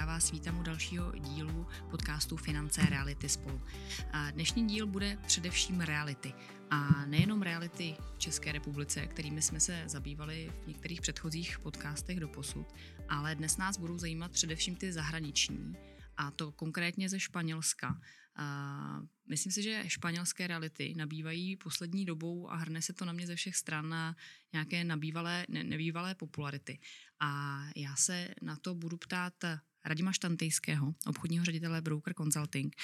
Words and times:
já 0.00 0.06
vás 0.06 0.30
vítám 0.30 0.58
u 0.58 0.62
dalšího 0.62 1.12
dílu 1.18 1.66
podcastu 1.90 2.36
Finance 2.36 2.82
Reality 2.82 3.28
spolu. 3.28 3.62
A 4.12 4.30
dnešní 4.30 4.66
díl 4.66 4.86
bude 4.86 5.18
především 5.26 5.80
reality. 5.80 6.32
A 6.70 7.06
nejenom 7.06 7.42
reality 7.42 7.96
v 8.14 8.18
České 8.18 8.52
republice, 8.52 9.06
kterými 9.06 9.42
jsme 9.42 9.60
se 9.60 9.84
zabývali 9.86 10.52
v 10.64 10.66
některých 10.66 11.00
předchozích 11.00 11.58
podcastech 11.58 12.20
do 12.20 12.28
posud, 12.28 12.66
ale 13.08 13.34
dnes 13.34 13.56
nás 13.56 13.78
budou 13.78 13.98
zajímat 13.98 14.32
především 14.32 14.76
ty 14.76 14.92
zahraniční, 14.92 15.76
a 16.16 16.30
to 16.30 16.52
konkrétně 16.52 17.08
ze 17.08 17.20
Španělska. 17.20 18.00
A 18.36 19.00
myslím 19.28 19.52
si, 19.52 19.62
že 19.62 19.84
španělské 19.86 20.46
reality 20.46 20.94
nabývají 20.96 21.56
poslední 21.56 22.04
dobou 22.04 22.50
a 22.50 22.56
hrne 22.56 22.82
se 22.82 22.92
to 22.92 23.04
na 23.04 23.12
mě 23.12 23.26
ze 23.26 23.36
všech 23.36 23.56
stran 23.56 23.88
na 23.88 24.16
nějaké 24.52 24.84
nabývalé, 24.84 25.46
ne, 25.48 25.64
nebývalé 25.64 26.14
popularity. 26.14 26.78
A 27.20 27.62
já 27.76 27.96
se 27.96 28.28
na 28.42 28.56
to 28.56 28.74
budu 28.74 28.96
ptát 28.96 29.34
Radima 29.84 30.12
Štantejského, 30.12 30.94
obchodního 31.06 31.44
ředitele 31.44 31.80
Broker 31.80 32.14
Consulting, 32.14 32.76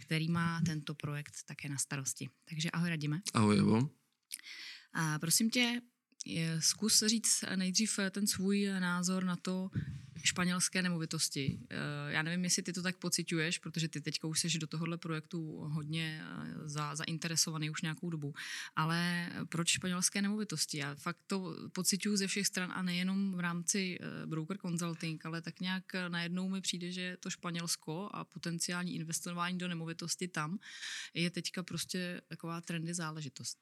který 0.00 0.28
má 0.28 0.60
tento 0.66 0.94
projekt 0.94 1.34
také 1.46 1.68
na 1.68 1.76
starosti. 1.78 2.28
Takže 2.44 2.70
ahoj 2.70 2.88
Radime. 2.88 3.20
Ahoj 3.34 3.58
Evo. 3.58 3.90
A 4.92 5.18
prosím 5.18 5.50
tě, 5.50 5.80
zkus 6.60 7.02
říct 7.06 7.44
nejdřív 7.56 7.98
ten 8.10 8.26
svůj 8.26 8.66
názor 8.80 9.24
na 9.24 9.36
to, 9.36 9.70
španělské 10.26 10.82
nemovitosti. 10.82 11.58
Eh, 11.70 11.76
já 12.12 12.22
nevím, 12.22 12.44
jestli 12.44 12.62
ty 12.62 12.72
to 12.72 12.82
tak 12.82 12.96
pociťuješ, 12.96 13.58
protože 13.58 13.88
ty 13.88 14.00
teďka 14.00 14.28
už 14.28 14.40
jsi 14.40 14.58
do 14.58 14.66
tohohle 14.66 14.98
projektu 14.98 15.56
hodně 15.56 16.22
eh, 16.22 16.68
za, 16.68 16.94
zainteresovaný 16.94 17.70
už 17.70 17.82
nějakou 17.82 18.10
dobu. 18.10 18.34
Ale 18.76 19.30
proč 19.48 19.68
španělské 19.68 20.22
nemovitosti? 20.22 20.78
Já 20.78 20.94
fakt 20.94 21.18
to 21.26 21.56
pociťuji 21.72 22.16
ze 22.16 22.26
všech 22.26 22.46
stran 22.46 22.72
a 22.72 22.82
nejenom 22.82 23.32
v 23.32 23.40
rámci 23.40 23.98
eh, 24.00 24.26
broker 24.26 24.58
consulting, 24.58 25.26
ale 25.26 25.42
tak 25.42 25.60
nějak 25.60 25.84
najednou 26.08 26.48
mi 26.48 26.60
přijde, 26.60 26.92
že 26.92 27.16
to 27.20 27.30
Španělsko 27.30 28.08
a 28.12 28.24
potenciální 28.24 28.94
investování 28.94 29.58
do 29.58 29.68
nemovitosti 29.68 30.28
tam 30.28 30.58
je 31.14 31.30
teďka 31.30 31.62
prostě 31.62 32.20
taková 32.26 32.60
trendy 32.60 32.94
záležitost. 32.94 33.58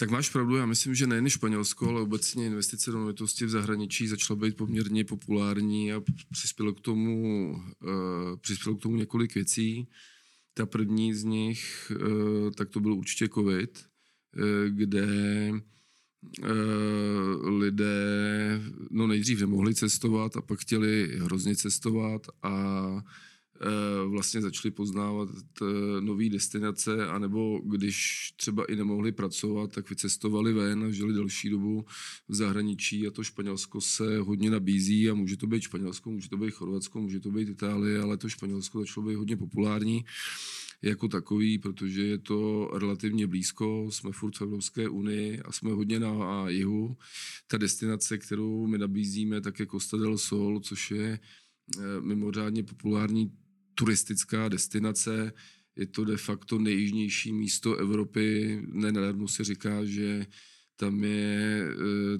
Tak 0.00 0.10
máš 0.10 0.30
pravdu, 0.30 0.56
já 0.56 0.66
myslím, 0.66 0.94
že 0.94 1.06
nejen 1.06 1.28
Španělsko, 1.28 1.88
ale 1.88 2.00
obecně 2.00 2.46
investice 2.46 2.90
do 2.90 2.98
nemovitosti 2.98 3.44
v 3.44 3.50
zahraničí 3.50 4.08
začala 4.08 4.40
být 4.40 4.56
poměrně 4.56 5.04
populární 5.04 5.92
a 5.92 6.02
přispělo 6.32 6.74
k 6.74 6.80
tomu, 6.80 7.50
uh, 7.82 8.36
přispělo 8.40 8.76
k 8.76 8.82
tomu 8.82 8.96
několik 8.96 9.34
věcí. 9.34 9.88
Ta 10.54 10.66
první 10.66 11.14
z 11.14 11.24
nich, 11.24 11.92
uh, 11.94 12.50
tak 12.50 12.68
to 12.68 12.80
byl 12.80 12.92
určitě 12.92 13.28
covid, 13.28 13.84
uh, 14.36 14.68
kde 14.68 15.06
lidé 17.58 18.60
no 18.90 19.06
nejdřív 19.06 19.40
nemohli 19.40 19.74
cestovat 19.74 20.36
a 20.36 20.40
pak 20.42 20.60
chtěli 20.60 21.18
hrozně 21.18 21.56
cestovat 21.56 22.26
a 22.42 22.86
vlastně 24.06 24.40
začali 24.40 24.72
poznávat 24.72 25.28
eh, 25.62 26.00
nové 26.00 26.28
destinace, 26.28 27.06
anebo 27.06 27.60
když 27.64 28.28
třeba 28.36 28.64
i 28.64 28.76
nemohli 28.76 29.12
pracovat, 29.12 29.72
tak 29.72 29.90
vycestovali 29.90 30.52
ven 30.52 30.84
a 30.84 30.90
žili 30.90 31.14
další 31.14 31.50
dobu 31.50 31.84
v 32.28 32.34
zahraničí 32.34 33.06
a 33.06 33.10
to 33.10 33.24
Španělsko 33.24 33.80
se 33.80 34.18
hodně 34.18 34.50
nabízí 34.50 35.10
a 35.10 35.14
může 35.14 35.36
to 35.36 35.46
být 35.46 35.62
Španělsko, 35.62 36.10
může 36.10 36.28
to 36.28 36.36
být 36.36 36.50
Chorvatsko, 36.50 37.00
může 37.00 37.20
to 37.20 37.30
být 37.30 37.48
Itálie, 37.48 38.00
ale 38.00 38.16
to 38.16 38.28
Španělsko 38.28 38.80
začalo 38.80 39.06
být 39.06 39.14
hodně 39.14 39.36
populární 39.36 40.04
jako 40.82 41.08
takový, 41.08 41.58
protože 41.58 42.02
je 42.02 42.18
to 42.18 42.70
relativně 42.74 43.26
blízko, 43.26 43.88
jsme 43.90 44.12
furt 44.12 44.36
v 44.36 44.42
Evropské 44.42 44.88
unii 44.88 45.40
a 45.40 45.52
jsme 45.52 45.72
hodně 45.72 46.00
na 46.00 46.48
jihu. 46.48 46.96
Ta 47.46 47.58
destinace, 47.58 48.18
kterou 48.18 48.66
my 48.66 48.78
nabízíme, 48.78 49.40
tak 49.40 49.60
je 49.60 49.66
Costa 49.66 49.96
del 49.96 50.18
Sol, 50.18 50.60
což 50.60 50.90
je 50.90 51.18
eh, 51.78 52.00
mimořádně 52.00 52.62
populární 52.62 53.32
turistická 53.80 54.48
destinace, 54.48 55.32
je 55.76 55.86
to 55.86 56.04
de 56.04 56.16
facto 56.16 56.58
nejjižnější 56.58 57.32
místo 57.32 57.76
Evropy. 57.76 58.60
Nenadarmo 58.72 59.28
se 59.28 59.44
říká, 59.44 59.84
že 59.84 60.26
tam 60.76 61.04
je 61.04 61.66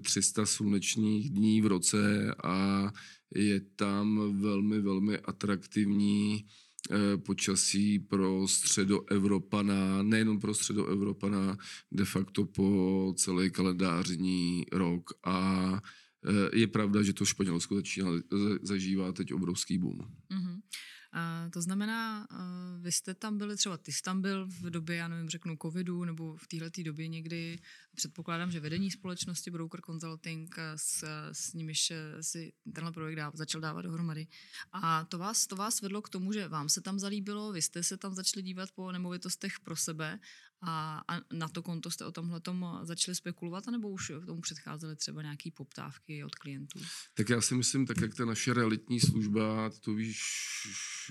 300 0.02 0.42
e, 0.42 0.46
slunečních 0.46 1.30
dní 1.30 1.62
v 1.62 1.66
roce 1.66 2.34
a 2.44 2.88
je 3.34 3.60
tam 3.60 4.40
velmi, 4.40 4.80
velmi 4.80 5.18
atraktivní 5.18 6.44
e, 6.90 7.16
počasí 7.16 7.98
pro 7.98 8.48
středoevropana, 8.48 10.02
nejenom 10.02 10.40
pro 10.40 10.54
středoevropana, 10.54 11.56
de 11.92 12.04
facto 12.04 12.44
po 12.44 13.14
celý 13.16 13.50
kalendářní 13.50 14.66
rok. 14.72 15.10
A 15.24 15.80
e, 16.24 16.58
je 16.58 16.66
pravda, 16.66 17.02
že 17.02 17.12
to 17.12 17.24
Španělsko 17.24 17.74
začíná 17.74 18.10
zažívá 18.62 19.12
teď 19.12 19.32
obrovský 19.32 19.78
boom. 19.78 19.98
Mm-hmm. 19.98 20.60
A 21.12 21.48
to 21.52 21.62
znamená, 21.62 22.26
vy 22.80 22.92
jste 22.92 23.14
tam 23.14 23.38
byli, 23.38 23.56
třeba 23.56 23.76
ty 23.76 23.92
jsi 23.92 24.02
tam 24.02 24.22
byl 24.22 24.46
v 24.46 24.70
době, 24.70 24.96
já 24.96 25.08
nevím, 25.08 25.28
řeknu 25.28 25.56
covidu, 25.62 26.04
nebo 26.04 26.36
v 26.36 26.46
této 26.46 26.82
době 26.82 27.08
někdy, 27.08 27.58
předpokládám, 27.94 28.50
že 28.50 28.60
vedení 28.60 28.90
společnosti 28.90 29.50
Broker 29.50 29.80
Consulting, 29.80 30.56
s, 30.76 31.04
s 31.32 31.52
nimiž 31.52 31.92
si 32.20 32.52
tenhle 32.74 32.92
projekt 32.92 33.16
dáv, 33.16 33.34
začal 33.34 33.60
dávat 33.60 33.82
dohromady. 33.82 34.26
A 34.72 35.04
to 35.04 35.18
vás, 35.18 35.46
to 35.46 35.56
vás 35.56 35.80
vedlo 35.80 36.02
k 36.02 36.08
tomu, 36.08 36.32
že 36.32 36.48
vám 36.48 36.68
se 36.68 36.80
tam 36.80 36.98
zalíbilo, 36.98 37.52
vy 37.52 37.62
jste 37.62 37.82
se 37.82 37.96
tam 37.96 38.14
začali 38.14 38.42
dívat 38.42 38.70
po 38.70 38.92
nemovitostech 38.92 39.60
pro 39.60 39.76
sebe 39.76 40.18
a, 40.62 41.02
a 41.08 41.20
na 41.32 41.48
to 41.48 41.62
konto 41.62 41.90
jste 41.90 42.04
o 42.04 42.12
tomhle 42.12 42.40
začali 42.82 43.14
spekulovat, 43.14 43.68
anebo 43.68 43.90
už 43.90 44.12
k 44.22 44.26
tomu 44.26 44.40
předcházely 44.40 44.96
třeba 44.96 45.22
nějaké 45.22 45.50
poptávky 45.50 46.24
od 46.24 46.34
klientů? 46.34 46.80
Tak 47.14 47.28
já 47.28 47.40
si 47.40 47.54
myslím, 47.54 47.86
tak 47.86 48.00
jak 48.00 48.14
ta 48.14 48.24
naše 48.24 48.54
realitní 48.54 49.00
služba, 49.00 49.70
to 49.80 49.94
víš 49.94 50.20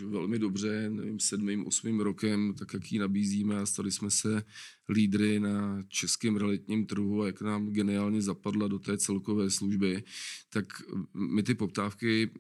velmi 0.07 0.39
dobře, 0.39 0.89
nevím, 0.89 1.19
sedmým, 1.19 1.67
osmým 1.67 1.99
rokem, 1.99 2.53
tak 2.53 2.73
jak 2.73 2.91
ji 2.91 2.99
nabízíme 2.99 3.57
a 3.57 3.65
stali 3.65 3.91
jsme 3.91 4.11
se 4.11 4.43
lídry 4.89 5.39
na 5.39 5.83
českém 5.87 6.35
realitním 6.35 6.85
trhu 6.85 7.21
a 7.21 7.25
jak 7.25 7.41
nám 7.41 7.69
geniálně 7.69 8.21
zapadla 8.21 8.67
do 8.67 8.79
té 8.79 8.97
celkové 8.97 9.49
služby, 9.49 10.03
tak 10.49 10.65
my 11.13 11.43
ty 11.43 11.55
poptávky 11.55 12.31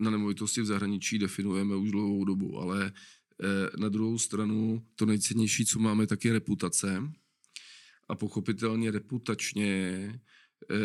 na 0.00 0.10
nemovitosti 0.10 0.60
v 0.60 0.66
zahraničí 0.66 1.18
definujeme 1.18 1.76
už 1.76 1.90
dlouhou 1.90 2.24
dobu, 2.24 2.58
ale 2.58 2.86
Eh, 2.86 2.92
na 3.78 3.88
druhou 3.88 4.18
stranu 4.18 4.82
to 4.96 5.06
nejcennější, 5.06 5.66
co 5.66 5.78
máme, 5.78 6.06
tak 6.06 6.24
je 6.24 6.32
reputace. 6.32 7.02
A 8.08 8.14
pochopitelně 8.14 8.90
reputačně 8.90 9.80
eh, 10.70 10.76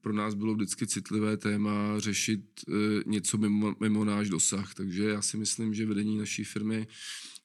pro 0.00 0.12
nás 0.12 0.34
bylo 0.34 0.54
vždycky 0.54 0.86
citlivé 0.86 1.36
téma 1.36 1.98
řešit 1.98 2.44
eh, 2.68 2.72
něco 3.06 3.38
mimo, 3.38 3.74
mimo 3.80 4.04
náš 4.04 4.28
dosah. 4.28 4.74
Takže 4.74 5.04
já 5.04 5.22
si 5.22 5.36
myslím, 5.36 5.74
že 5.74 5.86
vedení 5.86 6.18
naší 6.18 6.44
firmy 6.44 6.86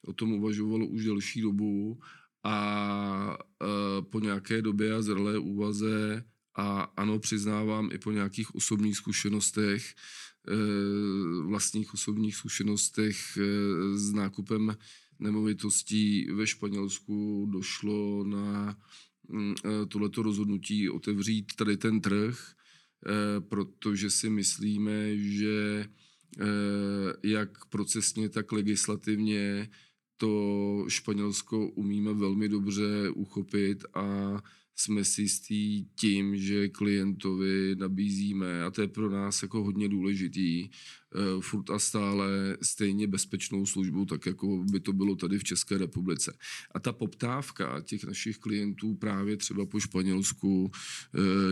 o 0.06 0.12
tom 0.12 0.32
uvažovalo 0.32 0.86
už 0.86 1.04
delší 1.04 1.40
dobu 1.40 2.00
a 2.44 3.38
po 4.10 4.20
nějaké 4.20 4.62
době 4.62 4.94
a 4.94 5.02
zralé 5.02 5.38
úvaze 5.38 6.24
a 6.56 6.82
ano, 6.96 7.18
přiznávám 7.18 7.88
i 7.92 7.98
po 7.98 8.10
nějakých 8.10 8.54
osobních 8.54 8.96
zkušenostech, 8.96 9.84
Eh, 9.84 10.29
vlastních 11.46 11.94
osobních 11.94 12.36
zkušenostech 12.36 13.16
eh, 13.38 13.98
s 13.98 14.12
nákupem 14.12 14.76
nemovitostí 15.18 16.30
ve 16.30 16.46
Španělsku 16.46 17.48
došlo 17.52 18.24
na 18.24 18.76
mm, 19.28 19.54
eh, 19.64 19.86
tohleto 19.86 20.22
rozhodnutí 20.22 20.90
otevřít 20.90 21.52
tady 21.56 21.76
ten 21.76 22.00
trh, 22.00 22.52
protože 23.48 24.10
si 24.10 24.30
myslíme, 24.30 25.16
že 25.16 25.86
jak 27.22 27.64
procesně, 27.64 28.28
tak 28.28 28.52
legislativně 28.52 29.70
to 30.16 30.84
Španělsko 30.88 31.68
umíme 31.68 32.14
velmi 32.14 32.48
dobře 32.48 33.10
uchopit 33.10 33.84
a 33.94 34.36
jsme 34.76 35.04
si 35.04 35.22
jistí 35.22 35.88
tím, 35.94 36.36
že 36.36 36.68
klientovi 36.68 37.76
nabízíme, 37.78 38.62
a 38.64 38.70
to 38.70 38.80
je 38.80 38.88
pro 38.88 39.10
nás 39.10 39.42
jako 39.42 39.64
hodně 39.64 39.88
důležitý, 39.88 40.68
uh, 40.68 41.42
furt 41.42 41.70
a 41.70 41.78
stále 41.78 42.56
stejně 42.62 43.06
bezpečnou 43.06 43.66
službu, 43.66 44.04
tak 44.04 44.26
jako 44.26 44.64
by 44.72 44.80
to 44.80 44.92
bylo 44.92 45.16
tady 45.16 45.38
v 45.38 45.44
České 45.44 45.78
republice. 45.78 46.36
A 46.74 46.80
ta 46.80 46.92
poptávka 46.92 47.80
těch 47.80 48.04
našich 48.04 48.38
klientů 48.38 48.94
právě 48.94 49.36
třeba 49.36 49.66
po 49.66 49.80
Španělsku 49.80 50.62
uh, 50.64 50.70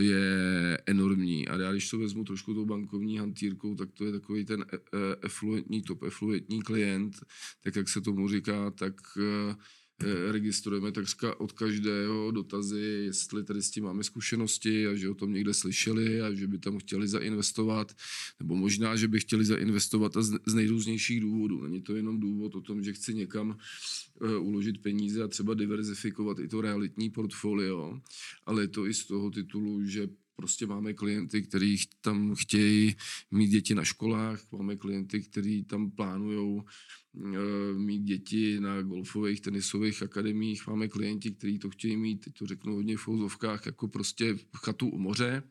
je 0.02 0.78
enormní. 0.86 1.48
A 1.48 1.58
já 1.58 1.72
když 1.72 1.90
to 1.90 1.98
vezmu 1.98 2.24
trošku 2.24 2.54
tou 2.54 2.66
bankovní 2.66 3.18
hantýrkou, 3.18 3.74
tak 3.74 3.92
to 3.92 4.04
je 4.04 4.12
takový 4.12 4.44
ten 4.44 4.64
efluentní, 5.22 5.82
top 5.82 6.02
efluentní 6.02 6.62
klient, 6.62 7.16
tak 7.64 7.76
jak 7.76 7.88
se 7.88 8.00
tomu 8.00 8.28
říká, 8.28 8.70
tak 8.70 8.94
Eh, 9.18 9.54
registrujeme 10.30 10.92
takřka 10.92 11.40
od 11.40 11.52
každého 11.52 12.30
dotazy, 12.30 12.80
jestli 12.80 13.44
tady 13.44 13.62
s 13.62 13.70
tím 13.70 13.84
máme 13.84 14.04
zkušenosti 14.04 14.86
a 14.86 14.94
že 14.94 15.10
o 15.10 15.14
tom 15.14 15.32
někde 15.32 15.54
slyšeli 15.54 16.20
a 16.20 16.34
že 16.34 16.46
by 16.46 16.58
tam 16.58 16.78
chtěli 16.78 17.08
zainvestovat, 17.08 17.96
nebo 18.40 18.56
možná, 18.56 18.96
že 18.96 19.08
by 19.08 19.20
chtěli 19.20 19.44
zainvestovat 19.44 20.16
a 20.16 20.22
z 20.22 20.54
nejrůznějších 20.54 21.20
důvodů. 21.20 21.62
Není 21.62 21.82
to 21.82 21.96
jenom 21.96 22.20
důvod 22.20 22.54
o 22.54 22.60
tom, 22.60 22.82
že 22.82 22.92
chci 22.92 23.14
někam 23.14 23.58
uh, 24.20 24.46
uložit 24.48 24.82
peníze 24.82 25.22
a 25.22 25.28
třeba 25.28 25.54
diverzifikovat 25.54 26.38
i 26.38 26.48
to 26.48 26.60
realitní 26.60 27.10
portfolio, 27.10 28.00
ale 28.46 28.62
je 28.62 28.68
to 28.68 28.86
i 28.86 28.94
z 28.94 29.06
toho 29.06 29.30
titulu, 29.30 29.84
že 29.84 30.08
prostě 30.38 30.66
máme 30.66 30.94
klienty, 30.94 31.42
kteří 31.42 31.80
tam 32.00 32.34
chtějí 32.34 32.96
mít 33.30 33.48
děti 33.48 33.74
na 33.74 33.84
školách, 33.84 34.52
máme 34.52 34.76
klienty, 34.76 35.22
kteří 35.22 35.64
tam 35.64 35.90
plánují 35.90 36.62
mít 37.76 38.02
děti 38.02 38.60
na 38.60 38.82
golfových, 38.82 39.40
tenisových 39.40 40.02
akademiích, 40.02 40.66
máme 40.66 40.88
klienti, 40.88 41.30
kteří 41.30 41.58
to 41.58 41.70
chtějí 41.70 41.96
mít, 41.96 42.24
teď 42.24 42.34
to 42.38 42.46
řeknu 42.46 42.74
hodně 42.74 42.96
v 42.96 43.00
fouzovkách, 43.00 43.66
jako 43.66 43.88
prostě 43.88 44.38
chatu 44.56 44.88
u 44.88 44.98
moře, 44.98 45.42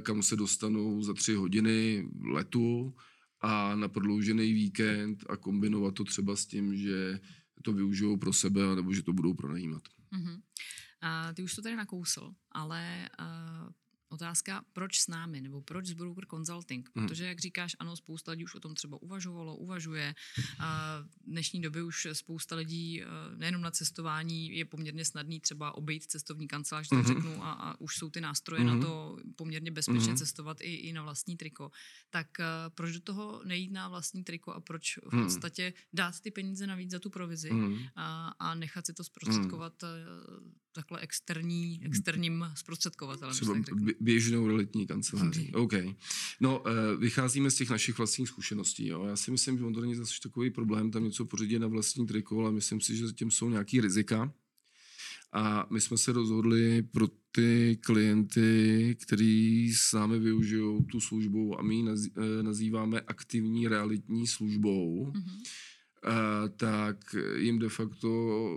kam 0.00 0.22
se 0.22 0.36
dostanou 0.36 1.02
za 1.02 1.14
tři 1.14 1.34
hodiny 1.34 2.08
letu 2.20 2.94
a 3.40 3.74
na 3.76 3.88
prodloužený 3.88 4.52
víkend 4.52 5.24
a 5.28 5.36
kombinovat 5.36 5.94
to 5.94 6.04
třeba 6.04 6.36
s 6.36 6.46
tím, 6.46 6.76
že 6.76 7.20
to 7.62 7.72
využijou 7.72 8.16
pro 8.16 8.32
sebe, 8.32 8.76
nebo 8.76 8.92
že 8.92 9.02
to 9.02 9.12
budou 9.12 9.34
pronajímat. 9.34 9.82
Mm-hmm. 10.12 10.40
A 11.04 11.32
ty 11.32 11.42
už 11.42 11.54
to 11.54 11.62
tady 11.62 11.76
nakousl, 11.76 12.34
ale 12.52 13.08
uh, 13.20 13.72
Otázka, 14.14 14.64
proč 14.72 15.00
s 15.00 15.08
námi, 15.08 15.40
nebo 15.40 15.62
proč 15.62 15.86
s 15.86 15.92
Broker 15.92 16.26
Consulting? 16.26 16.90
Hmm. 16.94 17.06
Protože, 17.06 17.26
jak 17.26 17.38
říkáš, 17.38 17.76
ano, 17.78 17.96
spousta 17.96 18.30
lidí 18.30 18.44
už 18.44 18.54
o 18.54 18.60
tom 18.60 18.74
třeba 18.74 19.02
uvažovalo, 19.02 19.56
uvažuje. 19.56 20.14
A 20.58 20.98
v 21.00 21.30
dnešní 21.30 21.62
době 21.62 21.82
už 21.82 22.06
spousta 22.12 22.56
lidí, 22.56 23.02
eh, 23.02 23.06
nejenom 23.36 23.62
na 23.62 23.70
cestování, 23.70 24.56
je 24.56 24.64
poměrně 24.64 25.04
snadný 25.04 25.40
třeba 25.40 25.74
obejít 25.74 26.04
cestovní 26.04 26.48
kancelář, 26.48 26.88
tak 26.88 26.98
hmm. 26.98 27.06
řeknu, 27.06 27.44
a, 27.44 27.52
a 27.52 27.80
už 27.80 27.96
jsou 27.96 28.10
ty 28.10 28.20
nástroje 28.20 28.62
hmm. 28.62 28.80
na 28.80 28.86
to 28.86 29.18
poměrně 29.36 29.70
bezpečně 29.70 30.06
hmm. 30.06 30.16
cestovat 30.16 30.60
i, 30.60 30.74
i 30.74 30.92
na 30.92 31.02
vlastní 31.02 31.36
triko. 31.36 31.70
Tak 32.10 32.28
proč 32.74 32.92
do 32.92 33.00
toho 33.00 33.42
nejít 33.44 33.72
na 33.72 33.88
vlastní 33.88 34.24
triko 34.24 34.52
a 34.52 34.60
proč 34.60 34.96
v 34.96 35.12
hmm. 35.12 35.24
podstatě 35.24 35.72
dát 35.92 36.20
ty 36.20 36.30
peníze 36.30 36.66
navíc 36.66 36.90
za 36.90 36.98
tu 36.98 37.10
provizi 37.10 37.50
hmm. 37.50 37.78
a, 37.96 38.28
a 38.38 38.54
nechat 38.54 38.86
si 38.86 38.92
to 38.92 39.04
zprostředkovat 39.04 39.82
hmm 39.82 40.63
takhle 40.74 41.00
externí, 41.00 41.80
externím 41.84 42.46
zprostředkovatelem. 42.54 43.34
Třeba 43.34 43.54
běžnou 44.00 44.46
realitní 44.46 44.86
kanceláří. 44.86 45.52
OK. 45.54 45.72
No, 46.40 46.60
uh, 46.60 47.00
vycházíme 47.00 47.50
z 47.50 47.54
těch 47.54 47.70
našich 47.70 47.98
vlastních 47.98 48.28
zkušeností. 48.28 48.86
Jo. 48.86 49.04
Já 49.04 49.16
si 49.16 49.30
myslím, 49.30 49.58
že 49.58 49.64
on 49.64 49.74
to 49.74 49.80
není 49.80 49.94
zase 49.94 50.14
takový 50.22 50.50
problém 50.50 50.90
tam 50.90 51.04
něco 51.04 51.24
pořídit 51.24 51.58
na 51.58 51.66
vlastní 51.66 52.06
triko, 52.06 52.40
ale 52.40 52.52
myslím 52.52 52.80
si, 52.80 52.96
že 52.96 53.06
zatím 53.06 53.30
jsou 53.30 53.50
nějaký 53.50 53.80
rizika. 53.80 54.32
A 55.32 55.66
my 55.70 55.80
jsme 55.80 55.98
se 55.98 56.12
rozhodli 56.12 56.82
pro 56.82 57.08
ty 57.32 57.78
klienty, 57.80 58.96
kteří 59.02 59.72
s 59.74 59.92
námi 59.92 60.18
využijou 60.18 60.82
tu 60.82 61.00
službu 61.00 61.58
a 61.58 61.62
my 61.62 61.74
ji 61.74 61.84
eh, 61.88 62.42
nazýváme 62.42 63.00
aktivní 63.00 63.68
realitní 63.68 64.26
službou. 64.26 65.12
Mm-hmm 65.12 65.42
tak 66.56 67.14
jim 67.36 67.58
de 67.58 67.68
facto 67.68 68.08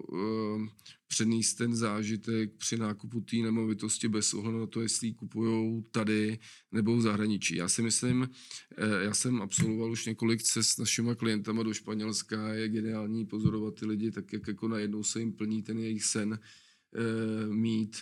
uh, 0.08 0.68
přenést 1.08 1.54
ten 1.54 1.76
zážitek 1.76 2.52
při 2.58 2.78
nákupu 2.78 3.22
té 3.22 3.36
nemovitosti 3.36 4.08
bez 4.08 4.34
ohledu 4.34 4.60
na 4.60 4.68
to, 4.68 4.82
jestli 4.82 5.08
ji 5.08 5.14
kupují 5.14 5.84
tady 5.92 6.40
nebo 6.72 6.98
v 6.98 7.02
zahraničí. 7.02 7.56
Já 7.56 7.68
si 7.68 7.82
myslím, 7.82 8.30
eh, 8.78 9.04
já 9.04 9.14
jsem 9.14 9.42
absolvoval 9.42 9.92
už 9.92 10.06
několik 10.06 10.44
cest 10.44 10.70
s 10.70 10.78
našimi 10.78 11.16
klientama 11.16 11.64
do 11.64 11.74
Španělska, 11.74 12.54
je 12.54 12.70
geniální 12.70 13.26
pozorovat 13.26 13.76
ty 13.76 13.86
lidi, 13.86 14.12
tak 14.12 14.34
jak 14.34 14.48
jako 14.48 14.68
najednou 14.68 15.04
se 15.04 15.20
jim 15.20 15.34
plní 15.34 15.64
ten 15.64 15.80
jejich 15.80 16.04
sen 16.04 16.30
uh, 16.32 17.54
mít, 17.54 17.98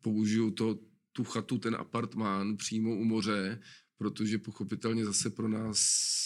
použiju 0.00 0.50
to, 0.50 0.78
tu 1.12 1.24
chatu, 1.24 1.58
ten 1.58 1.74
apartmán 1.74 2.56
přímo 2.56 2.96
u 2.96 3.04
moře, 3.04 3.60
protože 3.98 4.38
pochopitelně 4.38 5.04
zase 5.04 5.30
pro 5.30 5.48
nás 5.48 5.80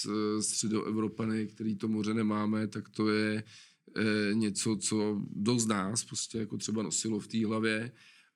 eh, 0.07 0.43
středoevropany, 0.43 1.47
který 1.47 1.77
to 1.77 1.89
moře 1.89 2.15
nemáme, 2.15 2.67
tak 2.69 2.89
to 2.89 3.09
je 3.11 3.45
eh, 3.97 4.35
něco, 4.35 4.77
co 4.77 5.23
dost 5.31 5.67
nás 5.67 6.05
prostě 6.05 6.39
jako 6.39 6.57
třeba 6.57 6.83
nosilo 6.83 7.21
v 7.21 7.29
té 7.29 7.47
hlavě. 7.47 7.93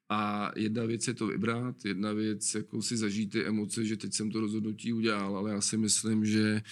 A 0.09 0.53
jedna 0.57 0.85
věc 0.85 1.09
je 1.09 1.15
to 1.15 1.27
vybrat, 1.27 1.85
jedna 1.85 2.13
věc 2.13 2.55
jako 2.55 2.83
si 2.83 2.97
zažít 2.97 3.33
ty 3.33 3.47
emoce, 3.47 3.85
že 3.85 3.97
teď 3.97 4.15
jsem 4.15 4.31
to 4.31 4.41
rozhodnutí 4.41 4.93
udělal, 4.93 5.37
ale 5.37 5.51
já 5.51 5.61
si 5.61 5.77
myslím, 5.77 6.25
že 6.25 6.63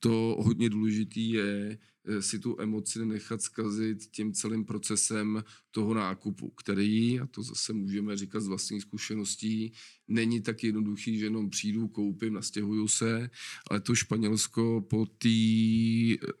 to 0.00 0.36
hodně 0.40 0.70
důležitý 0.70 1.30
je 1.30 1.78
si 2.20 2.38
tu 2.38 2.60
emoci 2.60 3.06
nechat 3.06 3.42
zkazit 3.42 4.06
tím 4.06 4.32
celým 4.32 4.64
procesem 4.64 5.44
toho 5.70 5.94
nákupu, 5.94 6.50
který, 6.50 7.20
a 7.20 7.26
to 7.26 7.42
zase 7.42 7.72
můžeme 7.72 8.16
říkat 8.16 8.40
z 8.40 8.46
vlastních 8.46 8.82
zkušeností, 8.82 9.72
není 10.08 10.40
tak 10.40 10.64
jednoduchý, 10.64 11.18
že 11.18 11.26
jenom 11.26 11.50
přijdu, 11.50 11.88
koupím, 11.88 12.34
nastěhuju 12.34 12.88
se, 12.88 13.30
ale 13.70 13.80
to 13.80 13.94
Španělsko 13.94 14.86
po 14.90 15.06
té 15.06 15.28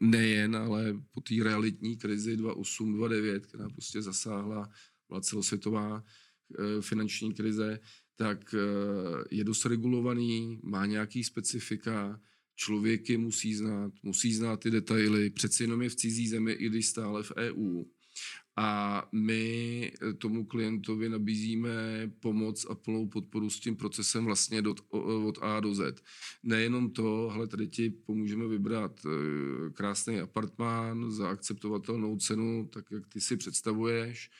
nejen, 0.00 0.56
ale 0.56 1.00
po 1.10 1.20
té 1.20 1.34
realitní 1.42 1.96
krizi 1.96 2.36
2008-2009, 2.36 3.40
která 3.40 3.68
prostě 3.68 4.02
zasáhla, 4.02 4.70
byla 5.08 5.20
celosvětová 5.20 6.04
eh, 6.58 6.82
finanční 6.82 7.34
krize, 7.34 7.80
tak 8.16 8.54
eh, 8.54 9.24
je 9.30 9.44
dost 9.44 9.66
regulovaný, 9.66 10.60
má 10.62 10.86
nějaký 10.86 11.24
specifika, 11.24 12.20
člověk 12.56 13.10
je 13.10 13.18
musí 13.18 13.54
znát, 13.54 13.92
musí 14.02 14.34
znát 14.34 14.60
ty 14.60 14.70
detaily, 14.70 15.30
přeci 15.30 15.62
jenom 15.62 15.82
je 15.82 15.88
v 15.88 15.96
cizí 15.96 16.28
zemi, 16.28 16.52
i 16.52 16.68
když 16.68 16.86
stále 16.86 17.22
v 17.22 17.32
EU. 17.36 17.84
A 18.56 19.08
my 19.12 19.92
tomu 20.18 20.44
klientovi 20.44 21.08
nabízíme 21.08 21.72
pomoc 22.20 22.66
a 22.70 22.74
plnou 22.74 23.08
podporu 23.08 23.50
s 23.50 23.60
tím 23.60 23.76
procesem 23.76 24.24
vlastně 24.24 24.62
od, 24.62 24.80
od 25.26 25.38
A 25.42 25.60
do 25.60 25.74
Z. 25.74 26.02
Nejenom 26.42 26.90
to, 26.90 27.30
ale 27.30 27.46
tady 27.46 27.68
ti 27.68 27.90
pomůžeme 27.90 28.48
vybrat 28.48 29.00
eh, 29.06 29.70
krásný 29.70 30.20
apartmán 30.20 31.10
za 31.10 31.28
akceptovatelnou 31.28 32.16
cenu, 32.16 32.68
tak 32.72 32.84
jak 32.90 33.06
ty 33.06 33.20
si 33.20 33.36
představuješ, 33.36 34.30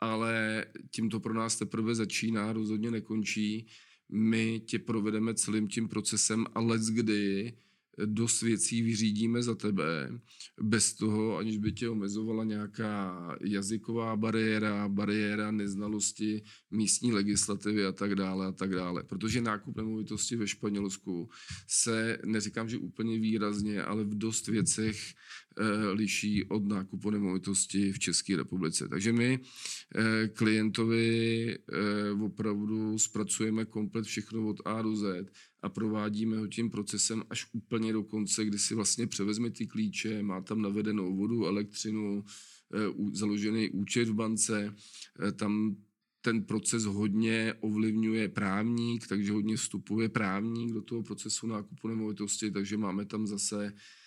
ale 0.00 0.64
tím 0.90 1.10
to 1.10 1.20
pro 1.20 1.34
nás 1.34 1.56
teprve 1.56 1.94
začíná, 1.94 2.52
rozhodně 2.52 2.90
nekončí 2.90 3.66
my 4.08 4.60
tě 4.60 4.78
provedeme 4.78 5.34
celým 5.34 5.68
tím 5.68 5.88
procesem 5.88 6.46
a 6.54 6.60
let 6.60 6.82
kdy 6.82 7.52
dost 8.04 8.42
věcí 8.42 8.82
vyřídíme 8.82 9.42
za 9.42 9.54
tebe, 9.54 10.20
bez 10.62 10.94
toho, 10.94 11.36
aniž 11.36 11.56
by 11.56 11.72
tě 11.72 11.88
omezovala 11.88 12.44
nějaká 12.44 13.16
jazyková 13.44 14.16
bariéra, 14.16 14.88
bariéra 14.88 15.50
neznalosti 15.50 16.42
místní 16.70 17.12
legislativy 17.12 17.86
a 17.86 17.92
tak 17.92 18.14
dále 18.14 18.46
a 18.46 18.52
tak 18.52 18.70
dále. 18.70 19.02
Protože 19.02 19.40
nákup 19.40 19.76
nemovitosti 19.76 20.36
ve 20.36 20.46
Španělsku 20.46 21.30
se, 21.68 22.18
neříkám, 22.24 22.68
že 22.68 22.78
úplně 22.78 23.18
výrazně, 23.18 23.82
ale 23.82 24.04
v 24.04 24.18
dost 24.18 24.48
věcech 24.48 25.14
Eh, 25.58 25.92
liší 25.92 26.44
od 26.44 26.68
nákupu 26.68 27.10
nemovitosti 27.10 27.92
v 27.92 27.98
České 27.98 28.36
republice. 28.36 28.88
Takže 28.88 29.12
my 29.12 29.40
eh, 29.94 30.28
klientovi 30.28 31.48
eh, 31.54 32.10
opravdu 32.10 32.98
zpracujeme 32.98 33.64
komplet 33.64 34.04
všechno 34.04 34.48
od 34.48 34.56
A 34.64 34.82
do 34.82 34.96
Z 34.96 35.26
a 35.66 35.68
provádíme 35.68 36.38
ho 36.38 36.46
tím 36.46 36.70
procesem 36.70 37.22
až 37.30 37.46
úplně 37.52 37.92
do 37.92 38.02
konce, 38.02 38.44
kdy 38.44 38.58
si 38.58 38.74
vlastně 38.74 39.06
převezme 39.06 39.50
ty 39.50 39.66
klíče, 39.66 40.22
má 40.22 40.40
tam 40.40 40.62
navedenou 40.62 41.16
vodu, 41.16 41.46
elektřinu, 41.46 42.24
založený 43.12 43.70
účet 43.70 44.08
v 44.08 44.14
bance, 44.14 44.74
tam 45.36 45.76
ten 46.20 46.42
proces 46.42 46.84
hodně 46.84 47.54
ovlivňuje 47.60 48.28
právník, 48.28 49.06
takže 49.06 49.32
hodně 49.32 49.56
vstupuje 49.56 50.08
právník 50.08 50.72
do 50.72 50.82
toho 50.82 51.02
procesu 51.02 51.46
nákupu 51.46 51.88
nemovitosti, 51.88 52.50
takže 52.50 52.76
máme 52.76 53.04
tam 53.04 53.26
zase 53.26 53.72
Eh, 53.72 54.05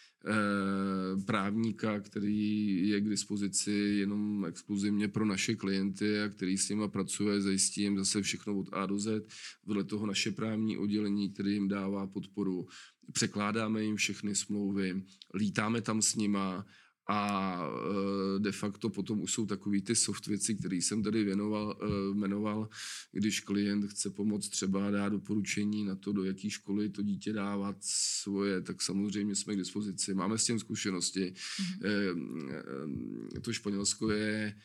právníka, 1.26 2.00
který 2.00 2.88
je 2.90 3.02
k 3.02 3.10
dispozici 3.10 3.72
jenom 3.72 4.46
exkluzivně 4.46 5.08
pro 5.08 5.26
naše 5.26 5.56
klienty 5.56 6.22
a 6.22 6.30
který 6.30 6.58
s 6.58 6.70
nimi 6.70 6.90
pracuje, 6.90 7.42
zajistí 7.42 7.82
jim 7.82 7.98
zase 7.98 8.22
všechno 8.22 8.60
od 8.60 8.70
A 8.72 8.86
do 8.86 9.00
Z. 9.00 9.28
Vedle 9.66 9.84
toho 9.84 10.06
naše 10.06 10.32
právní 10.32 10.78
oddělení, 10.78 11.30
který 11.30 11.54
jim 11.54 11.68
dává 11.68 12.08
podporu. 12.08 12.68
Překládáme 13.12 13.84
jim 13.84 13.96
všechny 13.96 14.36
smlouvy, 14.36 15.04
lítáme 15.34 15.82
tam 15.82 16.02
s 16.02 16.16
nima 16.16 16.66
a 17.10 17.62
eh, 17.62 18.40
de 18.40 18.52
facto 18.52 18.90
potom 18.90 19.22
už 19.22 19.32
jsou 19.32 19.46
takový 19.46 19.82
ty 19.82 19.96
soft 19.96 20.28
věci, 20.28 20.56
které 20.56 20.76
jsem 20.76 21.04
tady 21.04 21.24
věnoval, 21.24 21.80
eh, 21.82 22.14
jmenoval, 22.14 22.70
když 23.12 23.40
klient 23.40 23.92
chce 23.92 24.10
pomoct 24.10 24.50
třeba 24.50 24.92
dát 24.92 25.10
doporučení 25.10 25.86
na 25.86 25.96
to, 25.96 26.14
do 26.14 26.24
jaké 26.24 26.50
školy 26.50 26.90
to 26.90 27.02
dítě 27.02 27.34
dávat 27.34 27.78
svoje, 27.82 28.62
tak 28.62 28.82
samozřejmě 28.82 29.36
jsme 29.36 29.56
k 29.56 29.58
dispozici. 29.58 30.14
Máme 30.14 30.38
s 30.38 30.46
tím 30.46 30.60
zkušenosti. 30.60 31.34
Mm-hmm. 31.34 33.42
To 33.42 33.54
Španělsko 33.54 34.12
je 34.12 34.56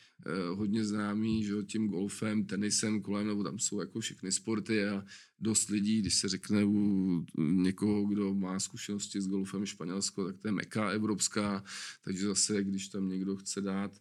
hodně 0.53 0.85
známý 0.85 1.43
že, 1.43 1.53
tím 1.67 1.87
golfem, 1.87 2.45
tenisem 2.45 3.01
kolem, 3.01 3.27
nebo 3.27 3.43
tam 3.43 3.59
jsou 3.59 3.79
jako 3.79 3.99
všechny 3.99 4.31
sporty 4.31 4.85
a 4.85 5.03
dost 5.45 5.69
lidí, 5.69 6.01
když 6.01 6.15
se 6.15 6.29
řekne 6.29 6.65
u 6.65 7.25
někoho, 7.37 8.05
kdo 8.05 8.33
má 8.33 8.59
zkušenosti 8.59 9.21
s 9.21 9.27
golfem 9.27 9.65
Španělsko, 9.65 10.25
tak 10.25 10.37
to 10.37 10.47
je 10.47 10.51
meka 10.51 10.89
evropská, 10.89 11.63
takže 12.01 12.27
zase, 12.27 12.63
když 12.63 12.87
tam 12.87 13.09
někdo 13.09 13.35
chce 13.35 13.61
dát 13.61 13.91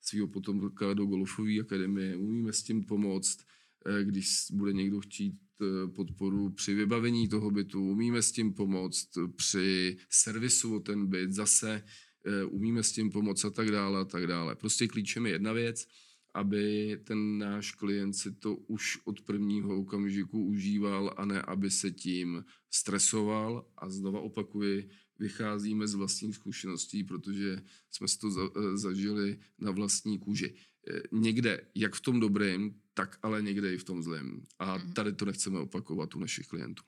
svého 0.00 0.28
potomka 0.28 0.94
do 0.94 1.06
golfové 1.06 1.60
akademie, 1.60 2.16
umíme 2.16 2.52
s 2.52 2.62
tím 2.62 2.84
pomoct, 2.84 3.38
eh, 3.86 4.04
když 4.04 4.28
bude 4.52 4.72
někdo 4.72 5.00
chtít 5.00 5.34
eh, 5.62 5.88
podporu 5.88 6.50
při 6.50 6.74
vybavení 6.74 7.28
toho 7.28 7.50
bytu, 7.50 7.90
umíme 7.90 8.22
s 8.22 8.32
tím 8.32 8.54
pomoct 8.54 9.08
při 9.36 9.96
servisu 10.10 10.76
o 10.76 10.80
ten 10.80 11.06
byt, 11.06 11.32
zase 11.32 11.82
eh, 12.26 12.44
umíme 12.44 12.82
s 12.82 12.92
tím 12.92 13.10
pomoct 13.10 13.44
a 13.44 13.50
tak 13.50 13.70
dále 13.70 14.00
a 14.00 14.04
tak 14.04 14.26
dále. 14.26 14.56
Prostě 14.56 14.88
klíčem 14.88 15.26
je 15.26 15.32
jedna 15.32 15.52
věc 15.52 15.86
aby 16.34 16.96
ten 17.04 17.38
náš 17.38 17.72
klient 17.72 18.12
si 18.12 18.32
to 18.32 18.56
už 18.56 18.98
od 19.04 19.20
prvního 19.20 19.78
okamžiku 19.78 20.44
užíval 20.44 21.14
a 21.16 21.24
ne, 21.24 21.42
aby 21.42 21.70
se 21.70 21.90
tím 21.90 22.44
stresoval. 22.70 23.66
A 23.78 23.90
znova 23.90 24.20
opakuji, 24.20 24.90
vycházíme 25.18 25.88
z 25.88 25.94
vlastních 25.94 26.34
zkušeností, 26.34 27.04
protože 27.04 27.62
jsme 27.90 28.08
si 28.08 28.18
to 28.18 28.28
eh, 28.28 28.76
zažili 28.76 29.38
na 29.58 29.70
vlastní 29.70 30.18
kůži. 30.18 30.54
Eh, 30.90 31.02
někde, 31.12 31.66
jak 31.74 31.94
v 31.94 32.00
tom 32.00 32.20
dobrém, 32.20 32.74
tak 32.94 33.18
ale 33.22 33.42
někde 33.42 33.74
i 33.74 33.78
v 33.78 33.84
tom 33.84 34.02
zlém. 34.02 34.46
A 34.58 34.78
mhm. 34.78 34.92
tady 34.92 35.12
to 35.12 35.24
nechceme 35.24 35.58
opakovat 35.58 36.14
u 36.14 36.18
našich 36.18 36.46
klientů. 36.46 36.82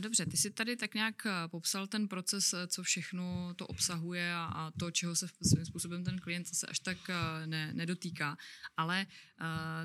Dobře, 0.00 0.26
ty 0.26 0.36
si 0.36 0.50
tady 0.50 0.76
tak 0.76 0.94
nějak 0.94 1.26
eh, 1.26 1.30
popsal 1.48 1.86
ten 1.86 2.08
proces, 2.08 2.54
eh, 2.54 2.66
co 2.66 2.82
všechno 2.82 3.54
to 3.56 3.66
obsahuje 3.66 4.34
a, 4.34 4.44
a 4.44 4.70
to, 4.70 4.90
čeho 4.90 5.16
se 5.16 5.28
svým 5.42 5.66
způsobem 5.66 6.04
ten 6.04 6.18
klient 6.18 6.46
se 6.46 6.66
až 6.66 6.78
tak 6.78 6.98
eh, 7.10 7.46
ne, 7.46 7.74
nedotýká. 7.74 8.36
Ale 8.76 9.06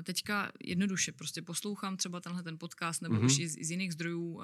teďka 0.02 0.52
jednoduše, 0.64 1.12
prostě 1.12 1.42
poslouchám 1.42 1.96
třeba 1.96 2.20
tenhle 2.20 2.42
ten 2.42 2.58
podcast, 2.58 3.02
nebo 3.02 3.14
mm-hmm. 3.14 3.24
už 3.24 3.38
i 3.38 3.48
z, 3.48 3.66
z 3.66 3.70
jiných 3.70 3.92
zdrojů 3.92 4.40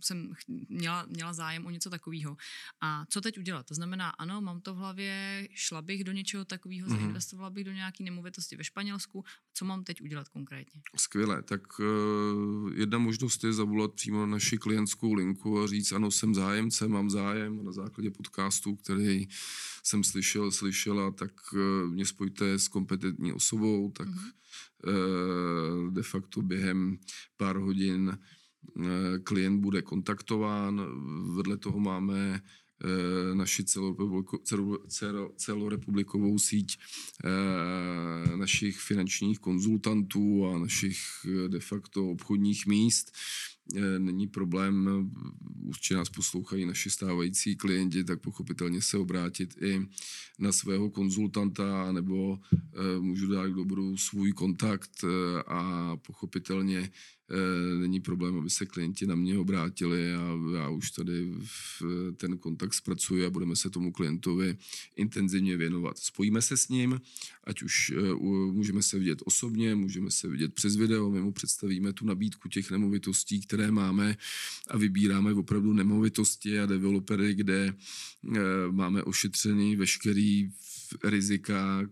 jsem 0.00 0.32
měla, 0.68 1.06
měla 1.08 1.32
zájem 1.32 1.66
o 1.66 1.70
něco 1.70 1.90
takového. 1.90 2.36
A 2.80 3.06
co 3.06 3.20
teď 3.20 3.38
udělat? 3.38 3.66
To 3.66 3.74
znamená, 3.74 4.10
ano, 4.10 4.40
mám 4.40 4.60
to 4.60 4.74
v 4.74 4.76
hlavě, 4.76 5.48
šla 5.54 5.82
bych 5.82 6.04
do 6.04 6.12
něčeho 6.12 6.44
takového, 6.44 6.88
mm-hmm. 6.88 6.96
zainvestovala 6.96 7.50
bych 7.50 7.64
do 7.64 7.72
nějaké 7.72 8.04
nemovitosti 8.04 8.56
ve 8.56 8.64
Španělsku. 8.64 9.24
Co 9.54 9.64
mám 9.64 9.84
teď 9.84 10.02
udělat 10.02 10.28
konkrétně? 10.28 10.80
Skvěle, 10.96 11.42
tak 11.42 11.62
jedna 12.74 12.98
možnost 12.98 13.44
je 13.44 13.52
zavolat 13.52 13.94
přímo 13.94 14.20
na 14.20 14.26
naši 14.26 14.58
klientskou 14.70 15.14
linku 15.14 15.60
a 15.60 15.66
říct, 15.66 15.92
ano, 15.92 16.10
jsem 16.10 16.34
zájemce, 16.34 16.88
mám 16.88 17.10
zájem 17.10 17.64
na 17.64 17.72
základě 17.72 18.10
podcastu, 18.10 18.76
který 18.76 19.28
jsem 19.82 20.04
slyšel, 20.04 20.50
slyšela, 20.50 21.10
tak 21.10 21.32
eh, 21.54 21.86
mě 21.86 22.06
spojte 22.06 22.58
s 22.58 22.68
kompetentní 22.68 23.32
osobou, 23.32 23.90
tak 23.90 24.08
mm-hmm. 24.08 25.92
de 25.92 26.02
facto 26.02 26.42
během 26.42 26.98
pár 27.36 27.56
hodin 27.56 28.12
eh, 28.14 29.18
klient 29.18 29.60
bude 29.60 29.82
kontaktován. 29.82 30.86
Vedle 31.36 31.56
toho 31.56 31.80
máme 31.80 32.42
naši 33.34 33.64
celorepublikovou 35.36 36.38
síť 36.38 36.78
našich 38.36 38.80
finančních 38.80 39.38
konzultantů 39.38 40.46
a 40.46 40.58
našich 40.58 40.96
de 41.48 41.60
facto 41.60 42.10
obchodních 42.10 42.66
míst, 42.66 43.12
není 43.98 44.26
problém, 44.26 44.88
určitě 45.66 45.94
nás 45.94 46.08
poslouchají 46.08 46.66
naši 46.66 46.90
stávající 46.90 47.56
klienti, 47.56 48.04
tak 48.04 48.20
pochopitelně 48.20 48.82
se 48.82 48.98
obrátit 48.98 49.62
i 49.62 49.88
na 50.38 50.52
svého 50.52 50.90
konzultanta, 50.90 51.92
nebo 51.92 52.38
e, 52.52 53.00
můžu 53.00 53.32
dát 53.32 53.46
k 53.48 53.58
svůj 53.96 54.32
kontakt 54.32 55.04
e, 55.04 55.42
a 55.42 55.96
pochopitelně 55.96 56.90
není 57.80 58.00
problém, 58.00 58.38
aby 58.38 58.50
se 58.50 58.66
klienti 58.66 59.06
na 59.06 59.14
mě 59.14 59.38
obrátili 59.38 60.14
a 60.14 60.38
já 60.54 60.68
už 60.68 60.90
tady 60.90 61.32
ten 62.16 62.38
kontakt 62.38 62.74
zpracuji 62.74 63.24
a 63.24 63.30
budeme 63.30 63.56
se 63.56 63.70
tomu 63.70 63.92
klientovi 63.92 64.56
intenzivně 64.96 65.56
věnovat. 65.56 65.98
Spojíme 65.98 66.42
se 66.42 66.56
s 66.56 66.68
ním, 66.68 67.00
ať 67.44 67.62
už 67.62 67.92
můžeme 68.52 68.82
se 68.82 68.98
vidět 68.98 69.18
osobně, 69.24 69.74
můžeme 69.74 70.10
se 70.10 70.28
vidět 70.28 70.54
přes 70.54 70.76
video, 70.76 71.10
my 71.10 71.20
mu 71.20 71.32
představíme 71.32 71.92
tu 71.92 72.06
nabídku 72.06 72.48
těch 72.48 72.70
nemovitostí, 72.70 73.40
které 73.40 73.70
máme 73.70 74.16
a 74.68 74.76
vybíráme 74.76 75.34
opravdu 75.34 75.72
nemovitosti 75.72 76.60
a 76.60 76.66
developery, 76.66 77.34
kde 77.34 77.74
eh, 77.74 78.40
máme 78.70 79.02
ošetřený 79.02 79.76
veškerý 79.76 80.52
rizika, 81.04 81.82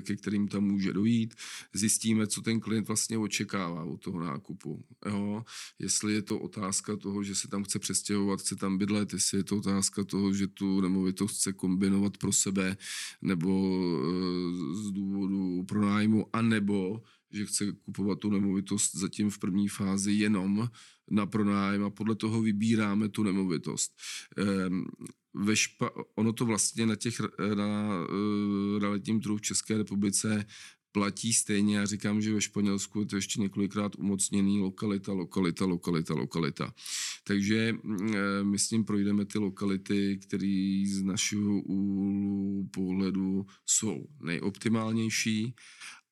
ke 0.00 0.16
kterým 0.16 0.48
tam 0.48 0.64
může 0.64 0.92
dojít. 0.92 1.34
Zjistíme, 1.72 2.26
co 2.26 2.42
ten 2.42 2.60
klient 2.60 2.88
vlastně 2.88 3.18
očekává 3.18 3.84
od 3.84 4.00
toho 4.00 4.20
nákupu. 4.20 4.84
Jo? 5.06 5.44
Jestli 5.78 6.14
je 6.14 6.22
to 6.22 6.38
otázka 6.38 6.96
toho, 6.96 7.22
že 7.22 7.34
se 7.34 7.48
tam 7.48 7.64
chce 7.64 7.78
přestěhovat, 7.78 8.40
chce 8.40 8.56
tam 8.56 8.78
bydlet, 8.78 9.12
jestli 9.12 9.38
je 9.38 9.44
to 9.44 9.56
otázka 9.56 10.04
toho, 10.04 10.32
že 10.32 10.46
tu 10.46 10.80
nemovitost 10.80 11.36
chce 11.36 11.52
kombinovat 11.52 12.16
pro 12.16 12.32
sebe 12.32 12.76
nebo 13.22 13.80
eh, 14.02 14.74
z 14.74 14.90
důvodu 14.90 15.64
pronájmu, 15.68 16.26
anebo 16.32 17.02
že 17.32 17.46
chce 17.46 17.72
kupovat 17.72 18.18
tu 18.18 18.30
nemovitost 18.30 18.96
zatím 18.96 19.30
v 19.30 19.38
první 19.38 19.68
fázi 19.68 20.12
jenom 20.12 20.68
na 21.10 21.26
pronájem 21.26 21.84
a 21.84 21.90
podle 21.90 22.14
toho 22.14 22.42
vybíráme 22.42 23.08
tu 23.08 23.22
nemovitost. 23.22 23.92
Ehm, 24.36 24.84
ve 25.34 25.56
špa, 25.56 25.90
ono 26.14 26.32
to 26.32 26.44
vlastně 26.44 26.86
na 26.86 26.96
těch 26.96 27.20
na 27.54 27.88
uh, 28.00 28.78
realitním 28.78 29.20
trhu 29.20 29.36
v 29.36 29.40
České 29.40 29.78
republice 29.78 30.46
platí 30.92 31.32
stejně. 31.32 31.76
Já 31.76 31.86
říkám, 31.86 32.20
že 32.20 32.34
ve 32.34 32.40
Španělsku 32.40 33.00
je 33.00 33.06
to 33.06 33.16
ještě 33.16 33.40
několikrát 33.40 33.96
umocněný 33.98 34.60
lokalita, 34.60 35.12
lokalita, 35.12 35.64
lokalita, 35.64 36.14
lokalita. 36.14 36.74
Takže 37.24 37.56
e, 37.58 38.44
my 38.44 38.58
s 38.58 38.70
ním 38.70 38.84
projdeme 38.84 39.24
ty 39.24 39.38
lokality, 39.38 40.18
které 40.26 40.84
z 40.86 41.02
našeho 41.02 41.60
úhlu 41.60 42.68
pohledu 42.72 43.46
jsou 43.66 44.06
nejoptimálnější 44.20 45.54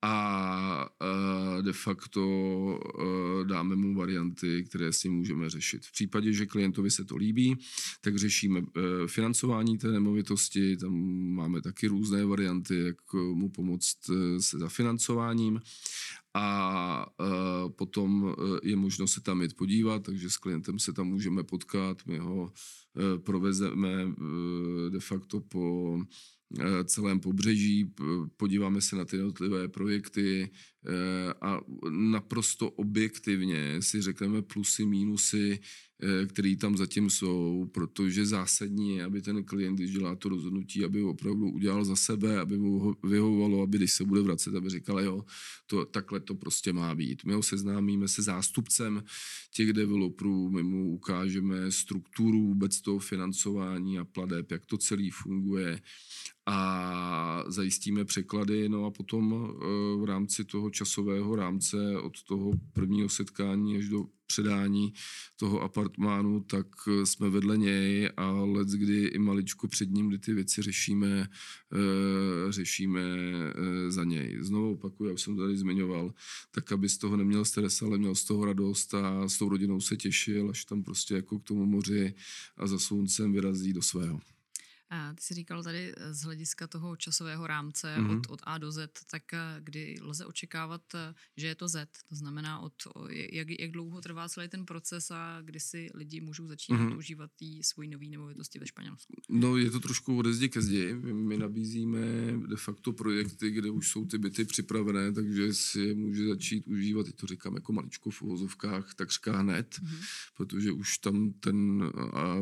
a 0.02 0.88
de 1.62 1.72
facto 1.72 2.20
dáme 3.44 3.76
mu 3.76 3.94
varianty, 3.94 4.64
které 4.64 4.92
si 4.92 5.08
můžeme 5.08 5.50
řešit. 5.50 5.86
V 5.86 5.92
případě, 5.92 6.32
že 6.32 6.46
klientovi 6.46 6.90
se 6.90 7.04
to 7.04 7.16
líbí, 7.16 7.56
tak 8.00 8.16
řešíme 8.16 8.60
e, 8.60 8.62
financování 9.06 9.78
té 9.78 9.92
nemovitosti, 9.92 10.76
tam 10.76 10.92
máme 11.34 11.62
taky 11.62 11.86
různé 11.86 12.24
varianty, 12.24 12.78
jak 12.78 12.96
mu 13.14 13.48
pomoct 13.48 14.10
e, 14.10 14.42
se 14.42 14.58
zafinancováním. 14.58 15.60
A 16.34 17.06
potom 17.76 18.34
e, 18.38 18.68
je 18.68 18.76
možno 18.76 19.06
se 19.06 19.20
tam 19.20 19.42
jít 19.42 19.56
podívat, 19.56 20.02
takže 20.02 20.30
s 20.30 20.36
klientem 20.36 20.78
se 20.78 20.92
tam 20.92 21.06
můžeme 21.06 21.44
potkat, 21.44 21.98
my 22.06 22.18
ho 22.18 22.52
provezeme 23.24 24.06
de 24.88 25.00
facto 25.00 25.40
po 25.40 25.98
celém 26.84 27.20
pobřeží, 27.20 27.94
podíváme 28.36 28.80
se 28.80 28.96
na 28.96 29.04
ty 29.04 29.16
jednotlivé 29.16 29.68
projekty 29.68 30.50
eh, 30.86 31.34
a 31.40 31.60
naprosto 31.90 32.70
objektivně 32.70 33.82
si 33.82 34.02
řekneme 34.02 34.42
plusy, 34.42 34.86
mínusy, 34.86 35.58
eh, 36.02 36.26
které 36.26 36.56
tam 36.56 36.76
zatím 36.76 37.10
jsou, 37.10 37.70
protože 37.74 38.26
zásadní 38.26 38.96
je, 38.96 39.04
aby 39.04 39.22
ten 39.22 39.44
klient, 39.44 39.74
když 39.74 39.90
dělá 39.90 40.16
to 40.16 40.28
rozhodnutí, 40.28 40.84
aby 40.84 41.00
ho 41.00 41.10
opravdu 41.10 41.50
udělal 41.50 41.84
za 41.84 41.96
sebe, 41.96 42.40
aby 42.40 42.58
mu 42.58 42.78
ho 42.78 42.96
vyhovovalo, 43.04 43.62
aby 43.62 43.78
když 43.78 43.92
se 43.92 44.04
bude 44.04 44.20
vracet, 44.20 44.54
aby 44.54 44.70
říkal, 44.70 45.00
jo, 45.00 45.24
to, 45.66 45.84
takhle 45.84 46.20
to 46.20 46.34
prostě 46.34 46.72
má 46.72 46.94
být. 46.94 47.24
My 47.24 47.32
ho 47.32 47.42
seznámíme 47.42 48.08
se 48.08 48.22
zástupcem 48.22 49.02
těch 49.54 49.72
developerů, 49.72 50.50
my 50.50 50.62
mu 50.62 50.92
ukážeme 50.92 51.72
strukturu 51.72 52.46
vůbec 52.46 52.80
toho 52.80 52.98
financování 52.98 53.98
a 53.98 54.04
pladeb, 54.04 54.50
jak 54.50 54.66
to 54.66 54.78
celý 54.78 55.10
funguje 55.10 55.80
a 56.46 57.44
zajistíme 57.46 58.04
překlady, 58.04 58.68
no 58.68 58.84
a 58.84 58.90
potom 58.90 59.34
eh, 59.34 59.66
v 60.00 60.04
rámci 60.04 60.44
toho 60.44 60.70
časového 60.70 61.36
rámce 61.36 61.76
od 62.02 62.22
toho 62.22 62.50
prvního 62.72 63.08
setkání 63.08 63.76
až 63.76 63.88
do 63.88 64.04
předání 64.26 64.92
toho 65.36 65.60
apartmánu, 65.60 66.40
tak 66.40 66.66
eh, 66.88 67.06
jsme 67.06 67.30
vedle 67.30 67.58
něj 67.58 68.10
a 68.16 68.30
let, 68.30 68.68
kdy 68.68 69.04
i 69.06 69.18
maličko 69.18 69.68
před 69.68 69.90
ním, 69.90 70.08
kdy 70.08 70.18
ty 70.18 70.34
věci 70.34 70.62
řešíme, 70.62 71.28
eh, 71.72 72.52
řešíme 72.52 73.00
za 73.88 74.04
něj. 74.04 74.38
Znovu 74.40 74.72
opakuju, 74.72 75.10
jak 75.10 75.18
jsem 75.18 75.36
tady 75.36 75.56
zmiňoval, 75.56 76.14
tak 76.50 76.72
aby 76.72 76.88
z 76.88 76.98
toho 76.98 77.16
neměl 77.16 77.44
stres, 77.44 77.82
ale 77.82 77.98
měl 77.98 78.14
z 78.14 78.24
toho 78.24 78.44
radost 78.44 78.94
a 78.94 79.28
s 79.28 79.38
tou 79.38 79.48
rodinou 79.48 79.80
se 79.80 79.96
těšil, 79.96 80.50
až 80.50 80.64
tam 80.64 80.82
prostě 80.82 81.14
jako 81.14 81.38
k 81.38 81.44
tomu 81.44 81.66
moři 81.66 82.14
a 82.56 82.66
za 82.66 82.78
sluncem 82.78 83.32
vyrazí 83.32 83.72
do 83.72 83.82
svého. 83.82 84.20
A 84.90 85.14
ty 85.14 85.22
jsi 85.22 85.34
říkal 85.34 85.62
tady 85.62 85.92
eh, 85.96 86.14
z 86.14 86.22
hlediska 86.22 86.66
toho 86.66 86.96
časového 86.96 87.46
rámce 87.46 87.96
mm-hmm. 87.98 88.18
od, 88.18 88.30
od 88.30 88.40
A 88.42 88.58
do 88.58 88.72
Z, 88.72 88.90
tak 89.10 89.34
eh, 89.34 89.38
kdy 89.60 89.96
lze 90.00 90.26
očekávat, 90.26 90.82
eh, 90.94 91.14
že 91.36 91.46
je 91.46 91.54
to 91.54 91.68
Z? 91.68 91.88
To 92.08 92.14
znamená, 92.14 92.60
od, 92.60 92.72
jak, 93.08 93.48
jak 93.60 93.70
dlouho 93.70 94.00
trvá 94.00 94.28
celý 94.28 94.48
ten 94.48 94.66
proces 94.66 95.10
a 95.10 95.40
kdy 95.42 95.60
si 95.60 95.90
lidi 95.94 96.20
můžou 96.20 96.48
začínat 96.48 96.80
mm-hmm. 96.80 96.96
užívat 96.96 97.30
tý 97.36 97.62
svůj 97.62 97.88
nový 97.88 98.10
nemovitosti 98.10 98.58
ve 98.58 98.66
Španělsku? 98.66 99.12
No, 99.28 99.56
je 99.56 99.70
to 99.70 99.80
trošku 99.80 100.18
ode 100.18 100.34
zdi 100.34 100.48
ke 100.48 100.62
zdi. 100.62 100.94
My, 100.94 101.14
my 101.14 101.38
nabízíme 101.38 102.00
de 102.46 102.56
facto 102.56 102.92
projekty, 102.92 103.50
kde 103.50 103.70
už 103.70 103.88
jsou 103.88 104.06
ty 104.06 104.18
byty 104.18 104.44
připravené, 104.44 105.12
takže 105.12 105.54
si 105.54 105.80
je 105.80 105.94
může 105.94 106.28
začít 106.28 106.66
užívat, 106.66 107.06
teď 107.06 107.16
to 107.16 107.26
říkám 107.26 107.54
jako 107.54 107.72
maličko 107.72 108.10
v 108.10 108.22
uvozovkách, 108.22 108.94
takřka 108.94 109.38
hned, 109.38 109.74
mm-hmm. 109.74 110.04
protože 110.36 110.72
už 110.72 110.98
tam 110.98 111.32
ten 111.32 111.82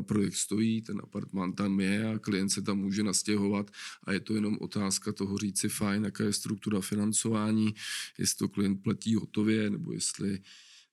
projekt 0.07 0.35
stojí, 0.35 0.83
ten 0.83 1.01
apartmán 1.03 1.53
tam 1.53 1.81
je 1.81 2.09
a 2.09 2.19
klient 2.35 2.51
se 2.51 2.63
tam 2.63 2.79
může 2.79 3.03
nastěhovat 3.03 3.71
a 4.05 4.13
je 4.13 4.21
to 4.21 4.35
jenom 4.35 4.59
otázka 4.61 5.13
toho 5.13 5.39
říci 5.39 5.69
fajn, 5.69 6.05
jaká 6.05 6.25
je 6.25 6.33
struktura 6.33 6.81
financování, 6.81 7.75
jestli 8.19 8.39
to 8.39 8.49
klient 8.49 8.83
platí 8.83 9.15
hotově, 9.15 9.71
nebo 9.71 9.93
jestli 9.93 10.39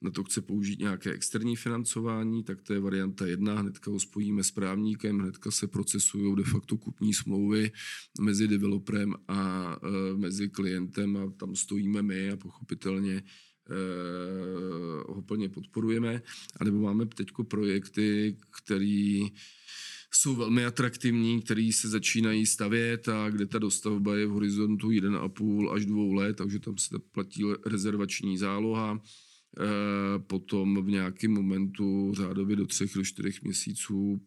na 0.02 0.12
to 0.12 0.24
chce 0.24 0.42
použít 0.42 0.80
nějaké 0.80 1.12
externí 1.12 1.56
financování, 1.56 2.44
tak 2.44 2.62
to 2.62 2.74
je 2.74 2.80
varianta 2.80 3.26
jedna, 3.26 3.60
hnedka 3.60 3.92
ho 3.92 4.00
spojíme 4.00 4.44
s 4.44 4.52
právníkem, 4.52 5.20
hnedka 5.20 5.52
se 5.52 5.68
procesují 5.68 6.36
de 6.36 6.44
facto 6.44 6.78
kupní 6.78 7.14
smlouvy 7.14 7.72
mezi 8.22 8.48
developerem 8.48 9.14
a 9.28 9.76
e, 9.84 10.18
mezi 10.18 10.50
klientem 10.50 11.18
a 11.18 11.32
tam 11.38 11.56
stojíme 11.56 12.02
my 12.02 12.32
a 12.32 12.38
pochopitelně 12.38 13.24
ho 15.08 15.22
plně 15.22 15.50
podporujeme. 15.50 16.22
A 16.60 16.64
nebo 16.64 16.82
máme 16.82 17.06
teď 17.06 17.28
projekty, 17.48 18.38
které 18.50 19.28
jsou 20.14 20.36
velmi 20.36 20.66
atraktivní, 20.66 21.42
který 21.42 21.72
se 21.72 21.90
začínají 21.90 22.46
stavět 22.46 23.10
a 23.10 23.30
kde 23.30 23.46
ta 23.46 23.60
dostavba 23.60 24.16
je 24.16 24.28
v 24.28 24.30
horizontu 24.30 24.90
1,5 24.90 25.74
až 25.74 25.86
2 25.86 26.16
let, 26.16 26.38
takže 26.38 26.60
tam 26.60 26.78
se 26.78 27.00
platí 27.12 27.44
rezervační 27.66 28.38
záloha. 28.38 29.02
E, 29.60 30.20
potom 30.20 30.86
v 30.86 30.90
nějakém 30.90 31.32
momentu 31.32 32.14
řádově 32.16 32.56
do 32.56 32.66
třech 32.66 32.94
do 32.96 33.04
čtyřech 33.04 33.42
měsíců 33.42 34.22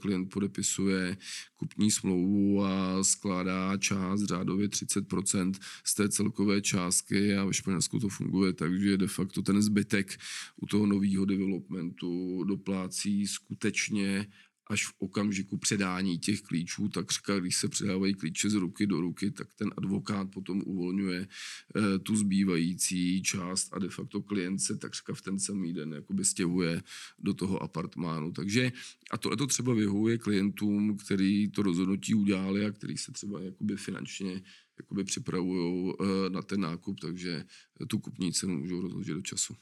klient 0.00 0.26
podepisuje 0.26 1.16
kupní 1.56 1.90
smlouvu 1.90 2.64
a 2.64 3.04
skládá 3.04 3.76
část 3.76 4.22
řádově 4.22 4.68
30% 4.68 5.52
z 5.84 5.94
té 5.94 6.08
celkové 6.08 6.60
částky 6.60 7.36
a 7.36 7.44
ve 7.44 7.54
Španělsku 7.54 8.00
to 8.00 8.08
funguje 8.08 8.52
tak, 8.52 8.80
že 8.80 8.96
de 8.96 9.06
facto 9.06 9.42
ten 9.42 9.62
zbytek 9.62 10.16
u 10.56 10.66
toho 10.66 10.86
nového 10.86 11.24
developmentu 11.24 12.44
doplácí 12.44 13.26
skutečně 13.26 14.26
až 14.66 14.86
v 14.86 14.92
okamžiku 14.98 15.56
předání 15.56 16.18
těch 16.18 16.40
klíčů, 16.42 16.88
takřka 16.88 17.38
když 17.38 17.56
se 17.56 17.68
předávají 17.68 18.14
klíče 18.14 18.50
z 18.50 18.54
ruky 18.54 18.86
do 18.86 19.00
ruky, 19.00 19.30
tak 19.30 19.54
ten 19.54 19.70
advokát 19.76 20.30
potom 20.30 20.62
uvolňuje 20.66 21.20
e, 21.20 21.98
tu 21.98 22.16
zbývající 22.16 23.22
část 23.22 23.68
a 23.72 23.78
de 23.78 23.88
facto 23.88 24.22
klient 24.22 24.58
se 24.58 24.76
takřka 24.76 25.14
v 25.14 25.22
ten 25.22 25.38
samý 25.38 25.72
den 25.72 25.92
jakoby 25.92 26.24
stěhuje 26.24 26.82
do 27.18 27.34
toho 27.34 27.62
apartmánu. 27.62 28.32
Takže 28.32 28.72
a 29.10 29.18
tohle 29.18 29.36
to 29.36 29.46
třeba 29.46 29.74
vyhovuje 29.74 30.18
klientům, 30.18 30.96
který 30.96 31.48
to 31.48 31.62
rozhodnutí 31.62 32.14
udělali 32.14 32.66
a 32.66 32.72
který 32.72 32.96
se 32.96 33.12
třeba 33.12 33.40
jakoby 33.40 33.76
finančně 33.76 34.42
jakoby 34.78 35.04
připravují 35.04 35.92
e, 35.92 36.30
na 36.30 36.42
ten 36.42 36.60
nákup, 36.60 37.00
takže 37.00 37.44
tu 37.88 37.98
kupní 37.98 38.32
cenu 38.32 38.58
můžou 38.58 38.80
rozložit 38.80 39.14
do 39.14 39.22
času. 39.22 39.56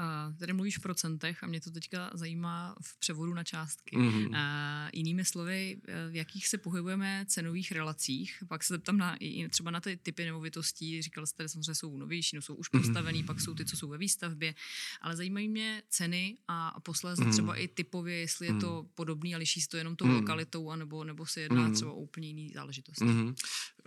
Uh, 0.00 0.36
tady 0.36 0.52
mluvíš 0.52 0.78
v 0.78 0.80
procentech 0.80 1.44
a 1.44 1.46
mě 1.46 1.60
to 1.60 1.70
teďka 1.70 2.10
zajímá 2.14 2.76
v 2.82 2.98
převodu 2.98 3.34
na 3.34 3.44
částky. 3.44 3.96
Mm-hmm. 3.96 4.28
Uh, 4.28 4.90
jinými 4.92 5.24
slovy, 5.24 5.80
v 6.10 6.14
jakých 6.14 6.48
se 6.48 6.58
pohybujeme 6.58 7.24
cenových 7.28 7.72
relacích? 7.72 8.44
Pak 8.48 8.64
se 8.64 8.74
zeptám 8.74 8.98
na, 8.98 9.16
i 9.20 9.48
třeba 9.48 9.70
na 9.70 9.80
ty 9.80 9.96
typy 9.96 10.24
nemovitostí. 10.24 11.02
Říkal 11.02 11.26
jste, 11.26 11.44
že 11.44 11.48
samozřejmě 11.48 11.74
jsou 11.74 11.96
novější, 11.96 12.36
no 12.36 12.42
jsou 12.42 12.54
už 12.54 12.72
mhm. 12.72 12.82
postavený, 12.82 13.22
mm-hmm. 13.22 13.26
pak 13.26 13.40
jsou 13.40 13.54
ty, 13.54 13.64
co 13.64 13.76
jsou 13.76 13.88
ve 13.88 13.98
výstavbě. 13.98 14.54
Ale 15.00 15.16
zajímají 15.16 15.48
mě 15.48 15.82
ceny 15.88 16.38
a 16.48 16.80
posléze 16.80 17.22
mm-hmm. 17.22 17.32
třeba 17.32 17.56
i 17.56 17.68
typově, 17.68 18.16
jestli 18.16 18.46
je 18.46 18.54
to 18.54 18.82
mhm. 18.82 18.90
podobný 18.94 19.34
a 19.34 19.38
liší 19.38 19.60
se 19.60 19.68
to 19.68 19.76
jenom 19.76 19.96
tou 19.96 20.04
mm-hmm. 20.04 20.14
lokalitou, 20.14 20.70
anebo, 20.70 21.04
nebo 21.04 21.26
se 21.26 21.40
jedná 21.40 21.68
mm-hmm. 21.68 21.74
třeba 21.74 21.92
o 21.92 22.00
úplně 22.00 22.28
jiný 22.28 22.52
záležitosti. 22.54 23.04
Mm-hmm. 23.04 23.34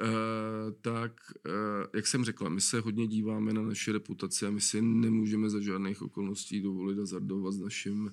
Uh, 0.01 0.07
tak, 0.81 1.11
uh, 1.45 1.53
jak 1.95 2.07
jsem 2.07 2.25
řekla, 2.25 2.49
my 2.49 2.61
se 2.61 2.79
hodně 2.79 3.07
díváme 3.07 3.53
na 3.53 3.61
naše 3.61 3.91
reputaci 3.91 4.45
a 4.45 4.49
my 4.49 4.61
si 4.61 4.81
nemůžeme 4.81 5.49
za 5.49 5.61
žádných 5.61 6.01
okolností 6.03 6.61
dovolit 6.61 6.97
hazardovat 6.97 7.53
s 7.53 7.59
naším 7.59 8.11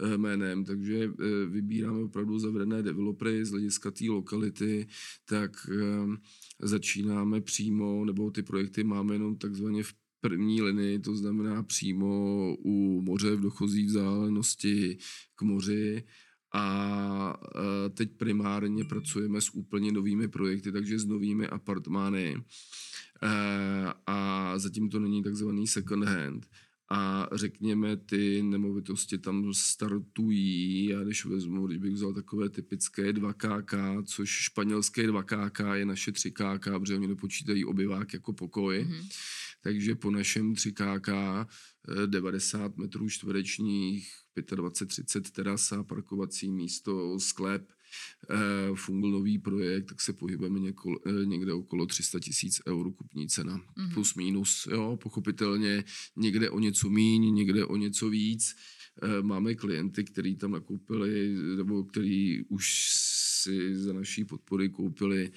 eh, 0.00 0.18
jménem, 0.18 0.64
takže 0.64 1.04
eh, 1.04 1.46
vybíráme 1.46 1.98
opravdu 1.98 2.38
zavedené 2.38 2.82
developery 2.82 3.44
z 3.44 3.50
hlediska 3.50 3.90
té 3.90 4.04
lokality, 4.08 4.86
tak 5.24 5.50
eh, 5.72 6.16
začínáme 6.62 7.40
přímo, 7.40 8.04
nebo 8.04 8.30
ty 8.30 8.42
projekty 8.42 8.84
máme 8.84 9.14
jenom 9.14 9.36
takzvaně 9.36 9.82
v 9.82 9.92
první 10.20 10.62
linii, 10.62 10.98
to 10.98 11.16
znamená 11.16 11.62
přímo 11.62 12.56
u 12.64 13.02
moře 13.02 13.36
v 13.36 13.40
dochozí 13.40 13.84
vzdálenosti 13.84 14.98
k 15.34 15.42
moři. 15.42 16.04
A 16.54 17.40
teď 17.94 18.16
primárně 18.16 18.84
pracujeme 18.84 19.40
s 19.40 19.50
úplně 19.50 19.92
novými 19.92 20.28
projekty, 20.28 20.72
takže 20.72 20.98
s 20.98 21.04
novými 21.04 21.46
apartmány. 21.46 22.44
A 24.06 24.58
zatím 24.58 24.90
to 24.90 25.00
není 25.00 25.22
takzvaný 25.22 25.66
second 25.66 26.04
hand 26.04 26.46
a 26.90 27.28
řekněme, 27.32 27.96
ty 27.96 28.42
nemovitosti 28.42 29.18
tam 29.18 29.54
startují, 29.54 30.84
já 30.84 31.04
když 31.04 31.24
vezmu, 31.24 31.66
když 31.66 31.78
bych 31.78 31.92
vzal 31.92 32.14
takové 32.14 32.48
typické 32.48 33.12
2KK, 33.12 34.04
což 34.04 34.30
španělské 34.30 35.10
2KK 35.10 35.74
je 35.74 35.86
naše 35.86 36.10
3KK, 36.10 36.80
protože 36.80 36.94
oni 36.94 37.08
nepočítají 37.08 37.64
obyvák 37.64 38.12
jako 38.12 38.32
pokoj, 38.32 38.78
mm-hmm. 38.78 39.08
takže 39.62 39.94
po 39.94 40.10
našem 40.10 40.52
3KK 40.52 41.46
90 42.06 42.76
metrů 42.76 43.08
čtverečních, 43.08 44.12
25-30 44.36 45.22
terasa, 45.32 45.82
parkovací 45.82 46.50
místo, 46.50 47.20
sklep, 47.20 47.72
Eh, 48.30 48.74
fungl 48.74 49.10
nový 49.10 49.38
projekt, 49.38 49.84
tak 49.84 50.00
se 50.00 50.12
pohybujeme 50.12 50.60
něko, 50.60 51.00
eh, 51.06 51.26
někde 51.26 51.52
okolo 51.52 51.86
300 51.86 52.20
tisíc 52.20 52.60
eur 52.66 52.92
kupní 52.92 53.28
cena. 53.28 53.56
Mm-hmm. 53.56 53.94
Plus 53.94 54.14
minus, 54.14 54.68
jo, 54.70 54.98
pochopitelně 55.02 55.84
někde 56.16 56.50
o 56.50 56.60
něco 56.60 56.90
míň, 56.90 57.34
někde 57.34 57.64
o 57.64 57.76
něco 57.76 58.10
víc. 58.10 58.56
Eh, 59.02 59.22
máme 59.22 59.54
klienty, 59.54 60.04
který 60.04 60.36
tam 60.36 60.50
nakoupili, 60.50 61.36
nebo 61.56 61.84
který 61.84 62.44
už 62.48 62.88
si 63.42 63.76
za 63.76 63.92
naší 63.92 64.24
podpory 64.24 64.68
koupili 64.68 65.30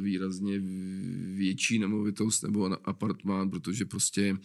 výrazně 0.00 0.60
větší 1.34 1.78
nemovitost 1.78 2.42
nebo 2.42 2.88
apartmán, 2.88 3.50
protože 3.50 3.84
prostě 3.84 4.36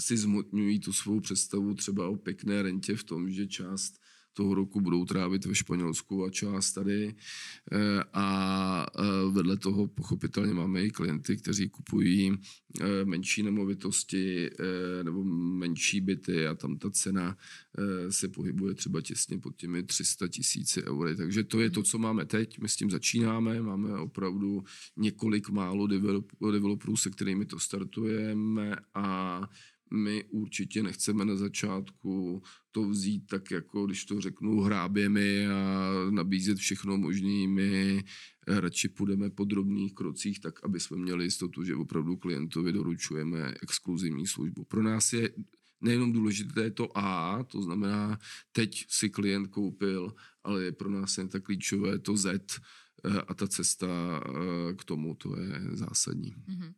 si 0.00 0.16
zmotňují 0.16 0.80
tu 0.80 0.92
svou 0.92 1.20
představu 1.20 1.74
třeba 1.74 2.08
o 2.08 2.16
pěkné 2.16 2.62
rentě 2.62 2.96
v 2.96 3.04
tom, 3.04 3.30
že 3.30 3.46
část 3.46 4.01
toho 4.32 4.54
roku 4.54 4.80
budou 4.80 5.04
trávit 5.04 5.46
ve 5.46 5.54
Španělsku 5.54 6.24
a 6.24 6.30
část 6.30 6.72
tady. 6.72 7.14
Eh, 7.72 8.04
a 8.12 8.86
eh, 8.98 9.02
vedle 9.30 9.56
toho 9.56 9.86
pochopitelně 9.86 10.54
máme 10.54 10.84
i 10.84 10.90
klienty, 10.90 11.36
kteří 11.36 11.68
kupují 11.68 12.32
eh, 12.80 13.04
menší 13.04 13.42
nemovitosti 13.42 14.50
nebo 15.02 15.24
menší 15.24 16.00
byty 16.00 16.46
a 16.46 16.54
tam 16.54 16.78
ta 16.78 16.90
cena 16.90 17.36
se 18.10 18.28
pohybuje 18.28 18.74
třeba 18.74 19.00
těsně 19.00 19.38
pod 19.38 19.56
těmi 19.56 19.82
300 19.82 20.28
tisíci 20.28 20.84
eury. 20.84 21.16
Takže 21.16 21.44
to 21.44 21.60
je 21.60 21.70
to, 21.70 21.82
co 21.82 21.98
máme 21.98 22.24
teď. 22.24 22.58
My 22.58 22.68
s 22.68 22.76
tím 22.76 22.90
začínáme. 22.90 23.62
Máme 23.62 23.98
opravdu 23.98 24.64
několik 24.96 25.50
málo 25.50 25.86
developerů, 26.52 26.96
se 26.96 27.10
kterými 27.10 27.46
to 27.46 27.58
startujeme 27.58 28.76
a 28.94 29.40
my 29.92 30.24
určitě 30.24 30.82
nechceme 30.82 31.24
na 31.24 31.36
začátku 31.36 32.42
to 32.70 32.88
vzít 32.88 33.26
tak, 33.26 33.50
jako 33.50 33.86
když 33.86 34.04
to 34.04 34.20
řeknu, 34.20 34.60
hráběmi 34.60 35.46
a 35.46 35.90
nabízet 36.10 36.58
všechno 36.58 36.98
možné. 36.98 37.48
My 37.48 38.04
radši 38.46 38.88
půjdeme 38.88 39.30
po 39.30 39.44
drobných 39.44 39.94
krocích, 39.94 40.40
tak 40.40 40.64
aby 40.64 40.80
jsme 40.80 40.96
měli 40.96 41.24
jistotu, 41.24 41.64
že 41.64 41.74
opravdu 41.74 42.16
klientovi 42.16 42.72
doručujeme 42.72 43.54
exkluzivní 43.62 44.26
službu. 44.26 44.64
Pro 44.64 44.82
nás 44.82 45.12
je 45.12 45.30
nejenom 45.80 46.12
důležité 46.12 46.70
to 46.70 46.98
A, 46.98 47.42
to 47.42 47.62
znamená, 47.62 48.18
teď 48.52 48.86
si 48.88 49.10
klient 49.10 49.46
koupil, 49.46 50.14
ale 50.44 50.64
je 50.64 50.72
pro 50.72 50.90
nás 50.90 51.18
jen 51.18 51.28
tak 51.28 51.42
klíčové 51.42 51.98
to 51.98 52.16
Z 52.16 52.26
eh, 52.26 53.20
a 53.28 53.34
ta 53.34 53.48
cesta 53.48 53.86
eh, 54.26 54.74
k 54.74 54.84
tomu, 54.84 55.14
to 55.14 55.40
je 55.40 55.60
zásadní. 55.72 56.34
Mm-hmm. 56.34 56.72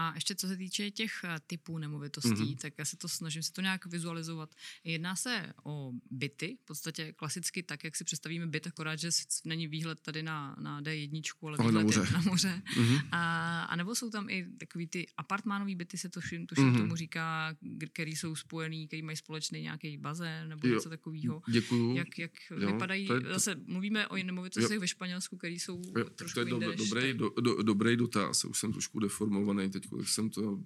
A 0.00 0.12
ještě 0.14 0.34
co 0.34 0.48
se 0.48 0.56
týče 0.56 0.90
těch 0.90 1.12
eh, 1.24 1.40
typů 1.46 1.78
nemovitostí, 1.78 2.30
mm-hmm. 2.30 2.56
tak 2.56 2.72
já 2.78 2.84
se 2.84 2.96
to 2.96 3.08
snažím 3.08 3.42
se 3.42 3.52
to 3.52 3.60
nějak 3.60 3.86
vizualizovat. 3.86 4.54
Jedná 4.84 5.16
se 5.16 5.52
o 5.64 5.92
byty, 6.10 6.58
v 6.62 6.64
podstatě 6.64 7.12
klasicky 7.12 7.62
tak, 7.62 7.84
jak 7.84 7.96
si 7.96 8.04
představíme 8.04 8.46
byt, 8.46 8.66
akorát, 8.66 8.96
že 8.96 9.08
není 9.44 9.66
výhled 9.66 10.00
tady 10.00 10.22
na, 10.22 10.56
na 10.60 10.82
D1, 10.82 11.22
ale, 11.42 11.56
ale 11.58 11.72
na 11.72 11.80
moře. 11.80 12.06
na 12.12 12.20
moře. 12.20 12.62
Mm-hmm. 12.76 13.08
A, 13.12 13.62
a 13.62 13.76
nebo 13.76 13.94
jsou 13.94 14.10
tam 14.10 14.30
i 14.30 14.46
takový 14.58 14.86
ty 14.86 15.06
apartmánové 15.16 15.74
byty, 15.74 15.98
se 15.98 16.08
to 16.08 16.20
tuším 16.20 16.46
mm-hmm. 16.46 16.78
tomu 16.78 16.96
říká, 16.96 17.56
který 17.92 18.16
jsou 18.16 18.36
spojený, 18.36 18.86
který 18.86 19.02
mají 19.02 19.16
společný 19.16 19.62
nějaký 19.62 19.96
bazén 19.96 20.48
nebo 20.48 20.68
jo. 20.68 20.74
něco 20.74 20.88
takového. 20.88 21.42
Děkuju. 21.48 21.96
Jak, 21.96 22.18
jak 22.18 22.32
jo, 22.50 22.72
vypadají, 22.72 23.06
to 23.06 23.14
je, 23.14 23.20
to... 23.20 23.28
zase 23.28 23.56
mluvíme 23.66 24.08
o 24.08 24.16
nemovitostech 24.16 24.74
jo. 24.74 24.80
ve 24.80 24.88
Španělsku, 24.88 25.36
který 25.36 25.58
jsou 25.58 25.82
jo, 25.98 26.04
trošku 26.04 26.34
to 26.34 26.40
je 26.40 26.60
do, 26.60 26.72
dobrý, 26.74 27.14
do, 27.14 27.30
do, 27.40 27.62
dobrý 27.62 27.96
dotaz, 27.96 28.44
už 28.44 28.58
jsem 28.58 28.72
trošku 28.72 29.00
deformovaný 29.00 29.70
teď 29.70 29.89
jsem 30.02 30.30
to 30.30 30.60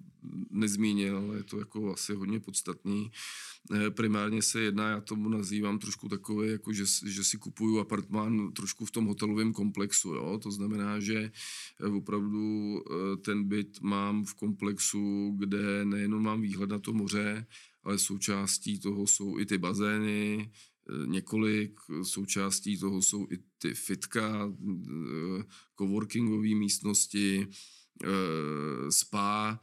nezmínil, 0.49 1.17
ale 1.17 1.37
je 1.37 1.43
to 1.43 1.59
jako 1.59 1.93
asi 1.93 2.13
hodně 2.13 2.39
podstatný. 2.39 3.11
Eh, 3.73 3.91
primárně 3.91 4.41
se 4.41 4.61
jedná, 4.61 4.89
já 4.89 5.01
tomu 5.01 5.29
nazývám 5.29 5.79
trošku 5.79 6.09
takové, 6.09 6.47
jako 6.47 6.73
že, 6.73 6.83
že 7.05 7.23
si 7.23 7.37
kupuju 7.37 7.79
apartmán 7.79 8.51
trošku 8.51 8.85
v 8.85 8.91
tom 8.91 9.05
hotelovém 9.05 9.53
komplexu. 9.53 10.13
Jo? 10.13 10.39
To 10.43 10.51
znamená, 10.51 10.99
že 10.99 11.31
eh, 11.81 11.87
opravdu 11.87 12.77
eh, 12.79 13.17
ten 13.17 13.43
byt 13.43 13.81
mám 13.81 14.25
v 14.25 14.33
komplexu, 14.33 15.35
kde 15.39 15.85
nejenom 15.85 16.23
mám 16.23 16.41
výhled 16.41 16.69
na 16.69 16.79
to 16.79 16.93
moře, 16.93 17.47
ale 17.83 17.97
součástí 17.97 18.79
toho 18.79 19.07
jsou 19.07 19.39
i 19.39 19.45
ty 19.45 19.57
bazény, 19.57 20.51
několik, 21.05 21.79
součástí 22.03 22.77
toho 22.77 23.01
jsou 23.01 23.27
i 23.31 23.37
ty 23.57 23.73
fitka, 23.73 24.53
coworkingové 25.77 26.55
místnosti, 26.55 27.47
spa, 28.89 29.59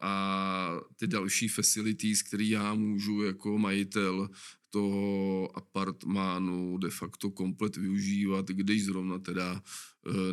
a 0.00 0.80
ty 0.96 1.06
další 1.06 1.48
facilities, 1.48 2.22
které 2.22 2.44
já 2.44 2.74
můžu 2.74 3.22
jako 3.22 3.58
majitel 3.58 4.28
toho 4.70 5.56
apartmánu 5.56 6.78
de 6.78 6.90
facto 6.90 7.30
komplet 7.30 7.76
využívat, 7.76 8.46
když 8.46 8.84
zrovna 8.84 9.18
teda 9.18 9.54
eh, 9.54 9.60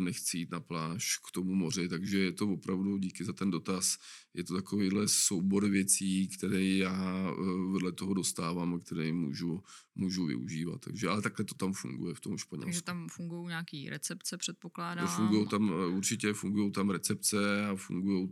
nechci 0.00 0.38
jít 0.38 0.50
na 0.50 0.60
pláž 0.60 1.16
k 1.16 1.30
tomu 1.30 1.54
moři, 1.54 1.88
takže 1.88 2.18
je 2.18 2.32
to 2.32 2.48
opravdu 2.48 2.98
díky 2.98 3.24
za 3.24 3.32
ten 3.32 3.50
dotaz 3.50 3.98
je 4.34 4.44
to 4.44 4.54
takovýhle 4.54 5.08
soubor 5.08 5.68
věcí, 5.68 6.28
které 6.28 6.64
já 6.64 7.28
eh, 7.30 7.72
vedle 7.72 7.92
toho 7.92 8.14
dostávám 8.14 8.74
a 8.74 8.78
které 8.78 9.12
můžu, 9.12 9.62
můžu 9.94 10.26
využívat. 10.26 10.80
Takže, 10.80 11.08
ale 11.08 11.22
takhle 11.22 11.44
to 11.44 11.54
tam 11.54 11.72
funguje 11.72 12.14
v 12.14 12.20
tom 12.20 12.38
Španělsku. 12.38 12.66
Takže 12.66 12.82
tam 12.82 13.08
fungují 13.08 13.48
nějaké 13.48 13.86
recepce, 13.90 14.36
předpokládám? 14.36 15.08
Fungují 15.08 15.48
tam, 15.48 15.72
eh, 15.72 15.86
určitě 15.86 16.32
fungují 16.32 16.72
tam 16.72 16.90
recepce 16.90 17.66
a 17.66 17.76
fungují, 17.76 18.28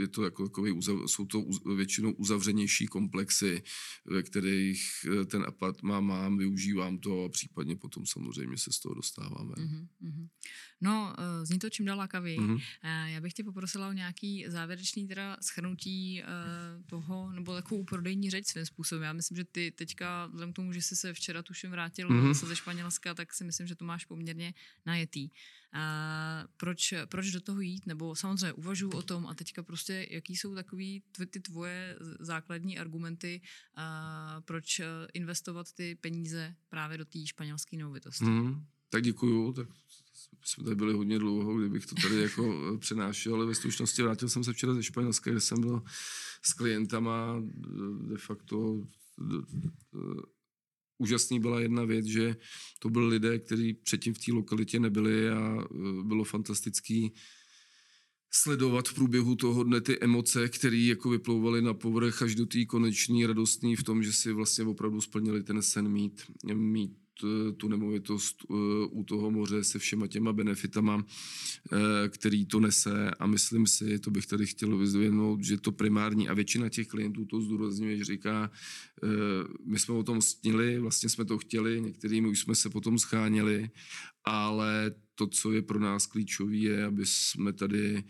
je 0.00 0.08
to 0.08 0.24
jako 0.24 0.48
takový, 0.48 0.82
jsou 1.06 1.26
to 1.26 1.44
většinou 1.76 2.12
uzavřenější 2.12 2.86
komplexy, 2.86 3.62
ve 4.04 4.22
kterých 4.22 4.82
ten 5.26 5.44
apartmán 5.46 6.04
mám, 6.04 6.38
využívám 6.38 6.98
to 6.98 7.24
a 7.24 7.28
případně 7.28 7.76
potom 7.76 8.06
samozřejmě 8.06 8.56
se 8.58 8.72
z 8.72 8.80
toho 8.80 8.94
dostáváme. 8.94 9.54
Mm-hmm. 9.54 10.28
No, 10.80 11.14
zní 11.42 11.58
to 11.58 11.70
čím 11.70 11.86
dál 11.86 11.98
lákavěji. 11.98 12.38
Mm-hmm. 12.38 12.60
Já 13.06 13.20
bych 13.20 13.32
tě 13.32 13.44
poprosila 13.44 13.88
o 13.88 13.92
nějaký 13.92 14.44
závěrečný 14.48 15.08
teda 15.08 15.36
schrnutí 15.42 16.22
uh, 16.22 16.82
toho, 16.86 17.32
nebo 17.32 17.54
takovou 17.54 17.84
prodejní 17.84 18.30
řeč 18.30 18.46
svým 18.46 18.66
způsobem. 18.66 19.04
Já 19.04 19.12
myslím, 19.12 19.36
že 19.36 19.44
ty 19.44 19.70
teďka, 19.70 20.26
vzhledem 20.26 20.52
k 20.52 20.56
tomu, 20.56 20.72
že 20.72 20.82
jsi 20.82 20.96
se 20.96 21.14
včera 21.14 21.42
tuším 21.42 21.70
vrátil 21.70 22.08
mm-hmm. 22.08 22.46
ze 22.46 22.56
Španělska, 22.56 23.14
tak 23.14 23.34
si 23.34 23.44
myslím, 23.44 23.66
že 23.66 23.74
to 23.74 23.84
máš 23.84 24.04
poměrně 24.04 24.54
najetý. 24.86 25.30
Uh, 25.74 26.50
proč, 26.56 26.94
proč 27.06 27.30
do 27.30 27.40
toho 27.40 27.60
jít? 27.60 27.86
Nebo 27.86 28.16
samozřejmě 28.16 28.52
uvažuji 28.52 28.90
o 28.90 29.02
tom 29.02 29.26
a 29.26 29.34
teďka 29.34 29.62
prostě, 29.62 30.06
jaký 30.10 30.36
jsou 30.36 30.54
takový 30.54 31.02
ty 31.30 31.40
tvoje 31.40 31.96
základní 32.20 32.78
argumenty, 32.78 33.40
uh, 33.78 34.40
proč 34.40 34.80
investovat 35.14 35.72
ty 35.72 35.94
peníze 35.94 36.54
právě 36.68 36.98
do 36.98 37.04
té 37.04 37.26
španělské 37.26 37.76
nemovitosti? 37.76 38.24
Mm, 38.24 38.66
tak 38.88 39.02
děkuju, 39.02 39.52
tak 39.52 39.68
jsme 40.50 40.64
tady 40.64 40.76
byli 40.76 40.92
hodně 40.92 41.18
dlouho, 41.18 41.58
kdybych 41.58 41.86
to 41.86 41.94
tady 41.94 42.22
jako 42.22 42.54
eh, 42.74 42.78
přenášel, 42.78 43.34
ale 43.34 43.46
ve 43.46 43.54
stručnosti 43.54 44.02
vrátil 44.02 44.28
jsem 44.28 44.44
se 44.44 44.52
včera 44.52 44.74
ze 44.74 44.82
Španělska, 44.82 45.30
kde 45.30 45.40
jsem 45.40 45.60
byl 45.60 45.82
s 46.42 46.52
klientama, 46.52 47.42
de 48.00 48.16
facto 48.16 48.82
úžasný 50.98 51.40
byla 51.40 51.60
jedna 51.60 51.84
věc, 51.84 52.06
že 52.06 52.36
to 52.78 52.90
byli 52.90 53.08
lidé, 53.08 53.38
kteří 53.38 53.74
předtím 53.74 54.14
v 54.14 54.18
té 54.18 54.32
lokalitě 54.32 54.80
nebyli 54.80 55.30
a 55.30 55.58
eh, 55.62 56.02
bylo 56.02 56.24
fantastický 56.24 57.12
sledovat 58.32 58.88
v 58.88 58.94
průběhu 58.94 59.36
toho 59.36 59.64
dne 59.64 59.80
ty 59.80 59.98
emoce, 60.00 60.48
které 60.48 60.76
jako 60.76 61.10
vyplouvaly 61.10 61.62
na 61.62 61.74
povrch 61.74 62.22
až 62.22 62.34
do 62.34 62.46
té 62.46 62.64
konečné 62.64 63.26
radostný 63.26 63.76
v 63.76 63.82
tom, 63.82 64.02
že 64.02 64.12
si 64.12 64.32
vlastně 64.32 64.64
opravdu 64.64 65.00
splnili 65.00 65.42
ten 65.42 65.62
sen 65.62 65.88
mít, 65.88 66.22
mít 66.54 66.92
Eh, 66.92 67.09
tu 67.56 67.68
nemovitost 67.68 68.36
eh, 68.50 68.54
u 68.90 69.04
toho 69.04 69.30
moře 69.30 69.64
se 69.64 69.78
všema 69.78 70.06
těma 70.06 70.32
benefitama, 70.32 71.04
eh, 71.72 72.08
který 72.08 72.46
to 72.46 72.60
nese. 72.60 73.10
A 73.18 73.26
myslím 73.26 73.66
si, 73.66 73.98
to 73.98 74.10
bych 74.10 74.26
tady 74.26 74.46
chtěl 74.46 74.78
vyzvědnout, 74.78 75.44
že 75.44 75.56
to 75.56 75.72
primární 75.72 76.28
a 76.28 76.34
většina 76.34 76.68
těch 76.68 76.88
klientů 76.88 77.24
to 77.24 77.40
zdůrazňuje, 77.40 77.96
že 77.96 78.04
říká, 78.04 78.50
my 79.64 79.78
jsme 79.78 79.94
o 79.94 80.02
tom 80.02 80.22
snili, 80.22 80.78
vlastně 80.78 81.08
jsme 81.08 81.24
to 81.24 81.38
chtěli, 81.38 81.80
některými 81.80 82.28
už 82.28 82.40
jsme 82.40 82.54
se 82.54 82.70
potom 82.70 82.98
scháněli, 82.98 83.70
ale 84.24 84.94
to, 85.14 85.26
co 85.26 85.52
je 85.52 85.62
pro 85.62 85.78
nás 85.78 86.06
klíčové, 86.06 86.56
je, 86.56 86.84
aby 86.84 87.06
jsme 87.06 87.52
tady 87.52 88.04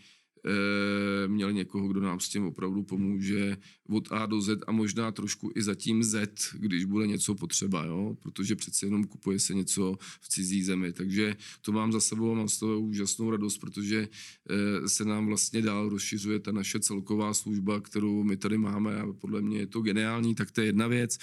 e, 0.45 1.27
měli 1.27 1.53
někoho, 1.53 1.87
kdo 1.87 2.01
nám 2.01 2.19
s 2.19 2.29
tím 2.29 2.45
opravdu 2.45 2.83
pomůže 2.83 3.57
od 3.89 4.07
A 4.11 4.25
do 4.25 4.41
Z 4.41 4.59
a 4.67 4.71
možná 4.71 5.11
trošku 5.11 5.51
i 5.55 5.61
zatím 5.61 6.03
Z, 6.03 6.31
když 6.53 6.85
bude 6.85 7.07
něco 7.07 7.35
potřeba, 7.35 7.85
jo? 7.85 8.17
protože 8.19 8.55
přece 8.55 8.85
jenom 8.85 9.03
kupuje 9.03 9.39
se 9.39 9.53
něco 9.53 9.97
v 10.21 10.29
cizí 10.29 10.63
zemi. 10.63 10.93
Takže 10.93 11.35
to 11.61 11.71
mám 11.71 11.91
za 11.91 11.99
sebou 11.99 12.31
a 12.31 12.35
mám 12.35 12.49
z 12.49 12.59
toho 12.59 12.79
úžasnou 12.79 13.31
radost, 13.31 13.57
protože 13.57 14.07
e, 14.49 14.89
se 14.89 15.05
nám 15.05 15.25
vlastně 15.25 15.61
dál 15.61 15.89
rozšiřuje 15.89 16.39
ta 16.39 16.51
naše 16.51 16.79
celková 16.79 17.33
služba, 17.33 17.81
kterou 17.81 18.23
my 18.23 18.37
tady 18.37 18.57
máme 18.57 19.01
a 19.01 19.13
podle 19.13 19.41
mě 19.41 19.59
je 19.59 19.67
to 19.67 19.81
geniální, 19.81 20.35
tak 20.35 20.51
to 20.51 20.61
je 20.61 20.67
jedna 20.67 20.87
věc. 20.87 21.17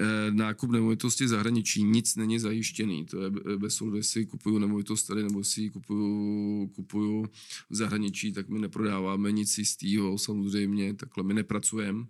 E, 0.00 0.30
nákup 0.30 0.70
nemovitosti 0.70 1.28
zahraničí, 1.28 1.84
nic 1.84 2.16
není 2.16 2.38
zajištěný. 2.38 3.04
To 3.04 3.22
je 3.22 3.30
bez 3.58 3.80
ohledu, 3.80 3.96
jestli 3.96 4.26
kupuju 4.26 4.58
nemovitost 4.58 5.04
tady 5.04 5.22
nebo 5.22 5.44
si 5.44 5.62
ji 5.62 5.70
kupuju, 5.70 6.70
kupuju 6.74 7.26
v 7.70 7.74
zahraničí, 7.74 8.32
tak 8.32 8.47
my 8.48 8.58
neprodáváme 8.58 9.32
nic 9.32 9.58
jistého, 9.58 10.18
samozřejmě, 10.18 10.94
takhle 10.94 11.24
my 11.24 11.34
nepracujeme, 11.34 12.04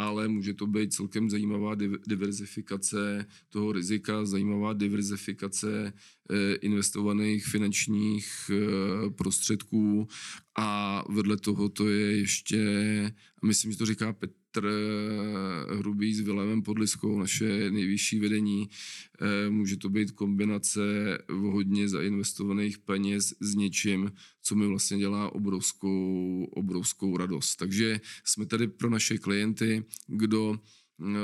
ale 0.00 0.28
může 0.28 0.54
to 0.54 0.66
být 0.66 0.92
celkem 0.92 1.30
zajímavá 1.30 1.74
diverzifikace 2.06 3.26
toho 3.48 3.72
rizika, 3.72 4.24
zajímavá 4.24 4.72
diverzifikace 4.72 5.92
eh, 5.92 6.54
investovaných 6.54 7.46
finančních 7.46 8.50
eh, 8.50 9.10
prostředků 9.10 10.08
a 10.58 11.02
vedle 11.08 11.36
toho 11.36 11.68
to 11.68 11.88
je 11.88 12.16
ještě, 12.16 12.62
myslím, 13.44 13.72
že 13.72 13.78
to 13.78 13.86
říká 13.86 14.12
Petr, 14.12 14.66
eh, 14.66 15.74
Hrubý 15.76 16.14
s 16.14 16.20
Vilemem 16.20 16.62
Podliskou, 16.62 17.18
naše 17.18 17.70
nejvyšší 17.70 18.20
vedení. 18.20 18.68
Může 19.48 19.76
to 19.76 19.88
být 19.88 20.10
kombinace 20.10 20.80
hodně 21.28 21.88
zainvestovaných 21.88 22.78
peněz 22.78 23.34
s 23.40 23.54
něčím, 23.54 24.12
co 24.42 24.54
mi 24.54 24.66
vlastně 24.66 24.98
dělá 24.98 25.34
obrovskou, 25.34 26.44
obrovskou 26.50 27.16
radost. 27.16 27.56
Takže 27.56 28.00
jsme 28.24 28.46
tady 28.46 28.68
pro 28.68 28.90
naše 28.90 29.18
klienty, 29.18 29.84
kdo 30.06 30.60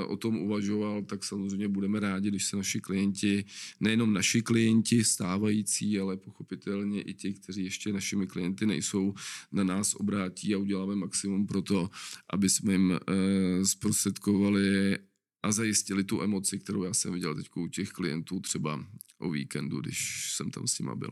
o 0.07 0.17
tom 0.17 0.37
uvažoval, 0.37 1.03
tak 1.03 1.25
samozřejmě 1.25 1.69
budeme 1.69 2.01
rádi, 2.01 2.29
když 2.29 2.45
se 2.45 2.57
naši 2.57 2.81
klienti, 2.81 3.45
nejenom 3.81 4.13
naši 4.13 4.43
klienti 4.43 5.05
stávající, 5.05 6.01
ale 6.01 6.17
pochopitelně 6.17 7.03
i 7.03 7.15
ti, 7.15 7.33
kteří 7.33 7.65
ještě 7.65 7.93
našimi 7.93 8.27
klienty 8.27 8.67
nejsou, 8.67 9.15
na 9.53 9.65
nás 9.65 9.95
obrátí 9.95 10.55
a 10.55 10.59
uděláme 10.59 10.97
maximum 10.97 11.47
pro 11.47 11.63
to, 11.63 11.91
aby 12.31 12.51
jsme 12.51 12.73
jim 12.73 12.93
eh, 12.93 13.65
zprostředkovali 13.65 14.99
a 15.43 15.53
zajistili 15.53 16.05
tu 16.05 16.23
emoci, 16.23 16.59
kterou 16.59 16.85
já 16.85 16.95
jsem 16.95 17.13
viděl 17.13 17.35
teď 17.35 17.49
u 17.57 17.69
těch 17.69 17.91
klientů 17.91 18.41
třeba 18.41 18.87
o 19.19 19.31
víkendu, 19.31 19.81
když 19.81 20.31
jsem 20.37 20.51
tam 20.51 20.67
s 20.67 20.79
nima 20.79 20.95
byl. 20.95 21.11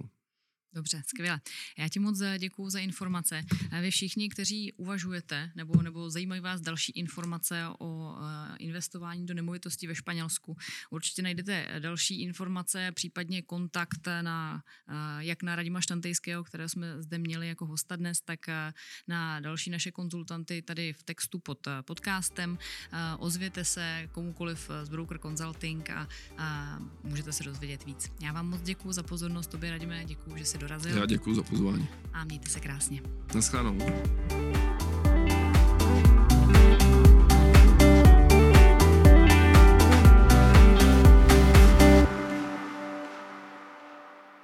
Dobře, 0.74 1.02
skvěle. 1.06 1.40
Já 1.78 1.88
ti 1.88 1.98
moc 1.98 2.20
eh, 2.20 2.38
děkuji 2.38 2.70
za 2.70 2.78
informace. 2.78 3.42
Vy 3.80 3.90
všichni, 3.90 4.28
kteří 4.28 4.72
uvažujete 4.72 5.50
nebo, 5.54 5.82
nebo 5.82 6.10
zajímají 6.10 6.40
vás 6.40 6.60
další 6.60 6.92
informace 6.92 7.64
o 7.78 8.16
eh, 8.16 8.56
investování 8.58 9.26
do 9.26 9.34
nemovitostí 9.34 9.86
ve 9.86 9.94
Španělsku, 9.94 10.56
určitě 10.90 11.22
najdete 11.22 11.66
další 11.78 12.22
informace, 12.22 12.92
případně 12.92 13.42
kontakt 13.42 14.08
na, 14.22 14.62
eh, 14.88 14.92
jak 15.18 15.42
na 15.42 15.56
Radima 15.56 15.80
Štantejského, 15.80 16.44
které 16.44 16.68
jsme 16.68 17.02
zde 17.02 17.18
měli 17.18 17.48
jako 17.48 17.66
hosta 17.66 17.96
dnes, 17.96 18.20
tak 18.20 18.40
na 19.08 19.40
další 19.40 19.70
naše 19.70 19.90
konzultanty 19.90 20.62
tady 20.62 20.92
v 20.92 21.02
textu 21.02 21.38
pod 21.38 21.68
podcastem. 21.84 22.58
Ozvěte 23.18 23.64
se 23.64 24.08
komukoliv 24.12 24.70
z 24.82 24.88
Broker 24.88 25.18
Consulting 25.18 25.90
a, 25.90 26.08
a 26.38 26.78
můžete 27.02 27.32
se 27.32 27.44
dozvědět 27.44 27.84
víc. 27.84 28.12
Já 28.20 28.32
vám 28.32 28.48
moc 28.48 28.62
děkuji 28.62 28.92
za 28.92 29.02
pozornost, 29.02 29.50
tobě 29.50 29.70
Radime, 29.70 30.04
děkuji, 30.04 30.38
že 30.38 30.44
se 30.44 30.58
dorazil. 30.68 30.96
Já 30.98 31.06
děkuji 31.06 31.34
za 31.34 31.42
pozvání. 31.42 31.88
A 32.12 32.24
mějte 32.24 32.50
se 32.50 32.60
krásně. 32.60 33.02
Naschledanou. 33.34 33.78